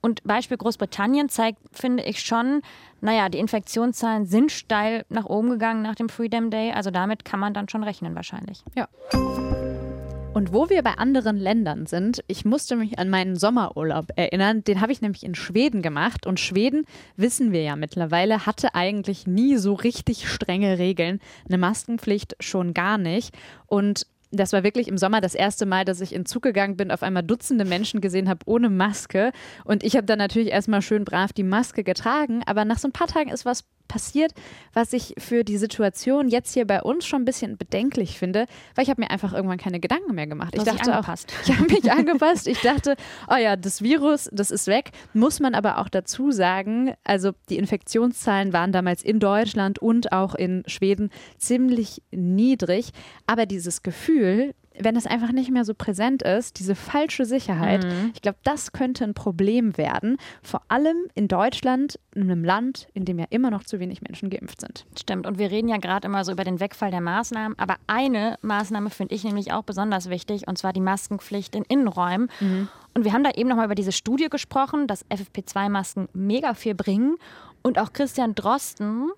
Und 0.01 0.23
Beispiel 0.23 0.57
Großbritannien 0.57 1.29
zeigt, 1.29 1.59
finde 1.71 2.03
ich 2.03 2.21
schon, 2.21 2.61
naja, 3.01 3.29
die 3.29 3.37
Infektionszahlen 3.37 4.25
sind 4.25 4.51
steil 4.51 5.05
nach 5.09 5.25
oben 5.25 5.51
gegangen 5.51 5.83
nach 5.83 5.95
dem 5.95 6.09
Freedom 6.09 6.49
Day. 6.49 6.71
Also 6.71 6.89
damit 6.89 7.23
kann 7.23 7.39
man 7.39 7.53
dann 7.53 7.69
schon 7.69 7.83
rechnen 7.83 8.15
wahrscheinlich. 8.15 8.63
Ja. 8.75 8.87
Und 10.33 10.53
wo 10.53 10.69
wir 10.69 10.81
bei 10.81 10.93
anderen 10.93 11.37
Ländern 11.37 11.87
sind, 11.87 12.23
ich 12.27 12.45
musste 12.45 12.77
mich 12.77 12.97
an 12.97 13.09
meinen 13.09 13.35
Sommerurlaub 13.35 14.07
erinnern. 14.15 14.63
Den 14.63 14.79
habe 14.79 14.93
ich 14.93 15.01
nämlich 15.01 15.23
in 15.23 15.35
Schweden 15.35 15.81
gemacht. 15.81 16.25
Und 16.25 16.39
Schweden, 16.39 16.85
wissen 17.17 17.51
wir 17.51 17.63
ja 17.63 17.75
mittlerweile, 17.75 18.45
hatte 18.45 18.73
eigentlich 18.73 19.27
nie 19.27 19.57
so 19.57 19.73
richtig 19.73 20.29
strenge 20.29 20.79
Regeln. 20.79 21.19
Eine 21.47 21.57
Maskenpflicht 21.57 22.37
schon 22.39 22.73
gar 22.73 22.97
nicht. 22.97 23.35
Und 23.67 24.07
das 24.31 24.53
war 24.53 24.63
wirklich 24.63 24.87
im 24.87 24.97
Sommer 24.97 25.21
das 25.21 25.35
erste 25.35 25.65
Mal, 25.65 25.85
dass 25.85 26.01
ich 26.01 26.13
in 26.13 26.25
Zug 26.25 26.43
gegangen 26.43 26.77
bin, 26.77 26.91
auf 26.91 27.03
einmal 27.03 27.23
Dutzende 27.23 27.65
Menschen 27.65 28.01
gesehen 28.01 28.29
habe 28.29 28.39
ohne 28.45 28.69
Maske. 28.69 29.31
Und 29.65 29.83
ich 29.83 29.95
habe 29.95 30.05
dann 30.05 30.19
natürlich 30.19 30.49
erstmal 30.49 30.81
schön 30.81 31.05
brav 31.05 31.33
die 31.33 31.43
Maske 31.43 31.83
getragen. 31.83 32.41
Aber 32.45 32.65
nach 32.65 32.79
so 32.79 32.87
ein 32.87 32.93
paar 32.93 33.07
Tagen 33.07 33.29
ist 33.29 33.45
was 33.45 33.65
passiert, 33.91 34.31
was 34.73 34.93
ich 34.93 35.13
für 35.17 35.43
die 35.43 35.57
Situation 35.57 36.29
jetzt 36.29 36.53
hier 36.53 36.65
bei 36.65 36.81
uns 36.81 37.05
schon 37.05 37.23
ein 37.23 37.25
bisschen 37.25 37.57
bedenklich 37.57 38.17
finde, 38.17 38.45
weil 38.73 38.83
ich 38.83 38.89
habe 38.89 39.01
mir 39.01 39.11
einfach 39.11 39.33
irgendwann 39.33 39.57
keine 39.57 39.81
Gedanken 39.81 40.15
mehr 40.15 40.27
gemacht. 40.27 40.55
Ich 40.55 40.63
dachte 40.63 40.97
auch, 40.97 41.03
ich 41.45 41.57
habe 41.57 41.73
mich 41.73 41.91
angepasst. 41.91 42.47
Ich 42.47 42.61
dachte, 42.61 42.95
oh 43.29 43.35
ja, 43.35 43.57
das 43.57 43.81
Virus, 43.81 44.29
das 44.31 44.49
ist 44.49 44.67
weg. 44.67 44.91
Muss 45.13 45.41
man 45.41 45.55
aber 45.55 45.79
auch 45.79 45.89
dazu 45.89 46.31
sagen, 46.31 46.93
also 47.03 47.31
die 47.49 47.57
Infektionszahlen 47.57 48.53
waren 48.53 48.71
damals 48.71 49.03
in 49.03 49.19
Deutschland 49.19 49.79
und 49.79 50.13
auch 50.13 50.35
in 50.35 50.63
Schweden 50.67 51.09
ziemlich 51.37 52.01
niedrig, 52.11 52.91
aber 53.27 53.45
dieses 53.45 53.83
Gefühl, 53.83 54.53
wenn 54.83 54.95
es 54.95 55.07
einfach 55.07 55.31
nicht 55.31 55.51
mehr 55.51 55.65
so 55.65 55.73
präsent 55.73 56.21
ist, 56.21 56.59
diese 56.59 56.75
falsche 56.75 57.25
Sicherheit, 57.25 57.83
mhm. 57.83 58.11
ich 58.13 58.21
glaube, 58.21 58.37
das 58.43 58.71
könnte 58.71 59.03
ein 59.03 59.13
Problem 59.13 59.77
werden. 59.77 60.17
Vor 60.41 60.61
allem 60.67 60.97
in 61.13 61.27
Deutschland, 61.27 61.99
in 62.13 62.23
einem 62.23 62.43
Land, 62.43 62.87
in 62.93 63.05
dem 63.05 63.19
ja 63.19 63.25
immer 63.29 63.51
noch 63.51 63.63
zu 63.63 63.79
wenig 63.79 64.01
Menschen 64.01 64.29
geimpft 64.29 64.61
sind. 64.61 64.85
Stimmt. 64.99 65.27
Und 65.27 65.37
wir 65.37 65.51
reden 65.51 65.67
ja 65.67 65.77
gerade 65.77 66.07
immer 66.07 66.23
so 66.23 66.31
über 66.31 66.43
den 66.43 66.59
Wegfall 66.59 66.91
der 66.91 67.01
Maßnahmen. 67.01 67.57
Aber 67.57 67.75
eine 67.87 68.37
Maßnahme 68.41 68.89
finde 68.89 69.15
ich 69.15 69.23
nämlich 69.23 69.51
auch 69.51 69.63
besonders 69.63 70.09
wichtig, 70.09 70.47
und 70.47 70.57
zwar 70.57 70.73
die 70.73 70.81
Maskenpflicht 70.81 71.55
in 71.55 71.63
Innenräumen. 71.63 72.29
Mhm. 72.39 72.67
Und 72.93 73.05
wir 73.05 73.13
haben 73.13 73.23
da 73.23 73.31
eben 73.31 73.49
nochmal 73.49 73.65
über 73.65 73.75
diese 73.75 73.91
Studie 73.91 74.29
gesprochen, 74.29 74.87
dass 74.87 75.05
FFP2-Masken 75.09 76.09
mega 76.13 76.53
viel 76.53 76.75
bringen. 76.75 77.15
Und 77.61 77.79
auch 77.79 77.93
Christian 77.93 78.35
Drosten, 78.35 79.11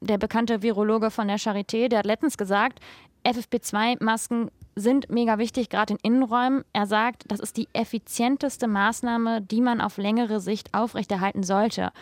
der 0.00 0.18
bekannte 0.18 0.62
Virologe 0.62 1.10
von 1.10 1.28
der 1.28 1.38
Charité, 1.38 1.88
der 1.88 2.00
hat 2.00 2.06
letztens 2.06 2.38
gesagt, 2.38 2.80
FFP2-Masken 3.24 4.50
sind 4.78 5.10
mega 5.10 5.38
wichtig, 5.38 5.68
gerade 5.68 5.94
in 5.94 6.00
Innenräumen. 6.02 6.64
Er 6.72 6.86
sagt, 6.86 7.24
das 7.28 7.40
ist 7.40 7.56
die 7.56 7.68
effizienteste 7.72 8.68
Maßnahme, 8.68 9.42
die 9.42 9.60
man 9.60 9.80
auf 9.80 9.98
längere 9.98 10.40
Sicht 10.40 10.74
aufrechterhalten 10.74 11.42
sollte. 11.42 11.92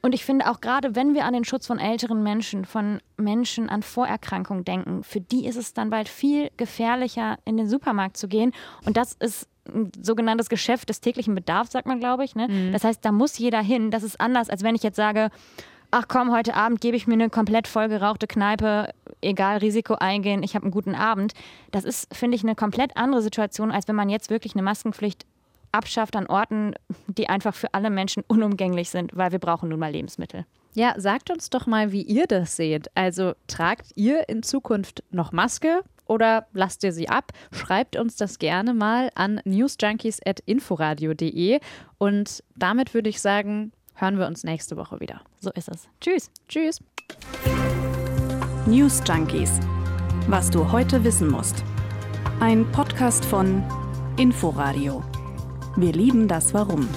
Und 0.00 0.14
ich 0.14 0.24
finde 0.24 0.48
auch 0.48 0.60
gerade, 0.60 0.94
wenn 0.94 1.14
wir 1.14 1.24
an 1.24 1.32
den 1.32 1.44
Schutz 1.44 1.66
von 1.66 1.78
älteren 1.78 2.22
Menschen, 2.22 2.64
von 2.64 3.00
Menschen 3.16 3.68
an 3.68 3.82
Vorerkrankungen 3.82 4.64
denken, 4.64 5.02
für 5.02 5.20
die 5.20 5.46
ist 5.46 5.56
es 5.56 5.74
dann 5.74 5.90
bald 5.90 6.08
viel 6.08 6.50
gefährlicher, 6.56 7.36
in 7.44 7.56
den 7.56 7.68
Supermarkt 7.68 8.16
zu 8.16 8.28
gehen. 8.28 8.52
Und 8.84 8.96
das 8.96 9.14
ist 9.14 9.48
ein 9.66 9.90
sogenanntes 10.00 10.48
Geschäft 10.48 10.88
des 10.88 11.00
täglichen 11.00 11.34
Bedarfs, 11.34 11.72
sagt 11.72 11.86
man, 11.86 11.98
glaube 11.98 12.24
ich. 12.24 12.36
Ne? 12.36 12.48
Mhm. 12.48 12.72
Das 12.72 12.84
heißt, 12.84 13.04
da 13.04 13.12
muss 13.12 13.38
jeder 13.38 13.60
hin. 13.60 13.90
Das 13.90 14.02
ist 14.02 14.20
anders, 14.20 14.48
als 14.48 14.62
wenn 14.62 14.76
ich 14.76 14.82
jetzt 14.82 14.96
sage, 14.96 15.30
ach 15.90 16.08
komm, 16.08 16.32
heute 16.32 16.54
Abend 16.54 16.80
gebe 16.80 16.96
ich 16.96 17.06
mir 17.06 17.14
eine 17.14 17.30
komplett 17.30 17.68
vollgerauchte 17.68 18.26
Kneipe, 18.26 18.92
egal 19.20 19.58
Risiko 19.58 19.94
eingehen, 19.94 20.42
ich 20.42 20.54
habe 20.54 20.64
einen 20.64 20.72
guten 20.72 20.94
Abend. 20.94 21.34
Das 21.70 21.84
ist, 21.84 22.14
finde 22.14 22.36
ich, 22.36 22.42
eine 22.42 22.54
komplett 22.54 22.96
andere 22.96 23.22
Situation, 23.22 23.70
als 23.70 23.88
wenn 23.88 23.96
man 23.96 24.08
jetzt 24.08 24.30
wirklich 24.30 24.54
eine 24.54 24.62
Maskenpflicht 24.62 25.26
abschafft 25.72 26.16
an 26.16 26.26
Orten, 26.26 26.74
die 27.06 27.28
einfach 27.28 27.54
für 27.54 27.74
alle 27.74 27.90
Menschen 27.90 28.24
unumgänglich 28.26 28.88
sind, 28.90 29.14
weil 29.14 29.30
wir 29.32 29.38
brauchen 29.38 29.68
nun 29.68 29.78
mal 29.78 29.92
Lebensmittel. 29.92 30.46
Ja, 30.74 30.94
sagt 30.98 31.30
uns 31.30 31.50
doch 31.50 31.66
mal, 31.66 31.92
wie 31.92 32.02
ihr 32.02 32.26
das 32.26 32.56
seht. 32.56 32.90
Also 32.94 33.34
tragt 33.46 33.92
ihr 33.94 34.28
in 34.28 34.42
Zukunft 34.42 35.04
noch 35.10 35.32
Maske 35.32 35.82
oder 36.06 36.46
lasst 36.52 36.84
ihr 36.84 36.92
sie 36.92 37.08
ab? 37.08 37.32
Schreibt 37.52 37.96
uns 37.96 38.16
das 38.16 38.38
gerne 38.38 38.74
mal 38.74 39.10
an 39.14 39.40
newsjunkies.inforadio.de 39.44 41.60
und 41.98 42.44
damit 42.54 42.94
würde 42.94 43.10
ich 43.10 43.20
sagen, 43.20 43.72
hören 43.98 44.18
wir 44.18 44.26
uns 44.26 44.44
nächste 44.44 44.76
Woche 44.76 45.00
wieder. 45.00 45.20
So 45.40 45.50
ist 45.52 45.68
es. 45.68 45.88
Tschüss. 46.00 46.30
Tschüss. 46.48 46.80
News 48.66 49.02
Junkies. 49.06 49.60
Was 50.28 50.50
du 50.50 50.70
heute 50.70 51.02
wissen 51.04 51.28
musst. 51.28 51.64
Ein 52.40 52.70
Podcast 52.70 53.24
von 53.24 53.62
Inforadio. 54.16 55.02
Wir 55.76 55.92
lieben 55.92 56.28
das 56.28 56.54
Warum. 56.54 56.88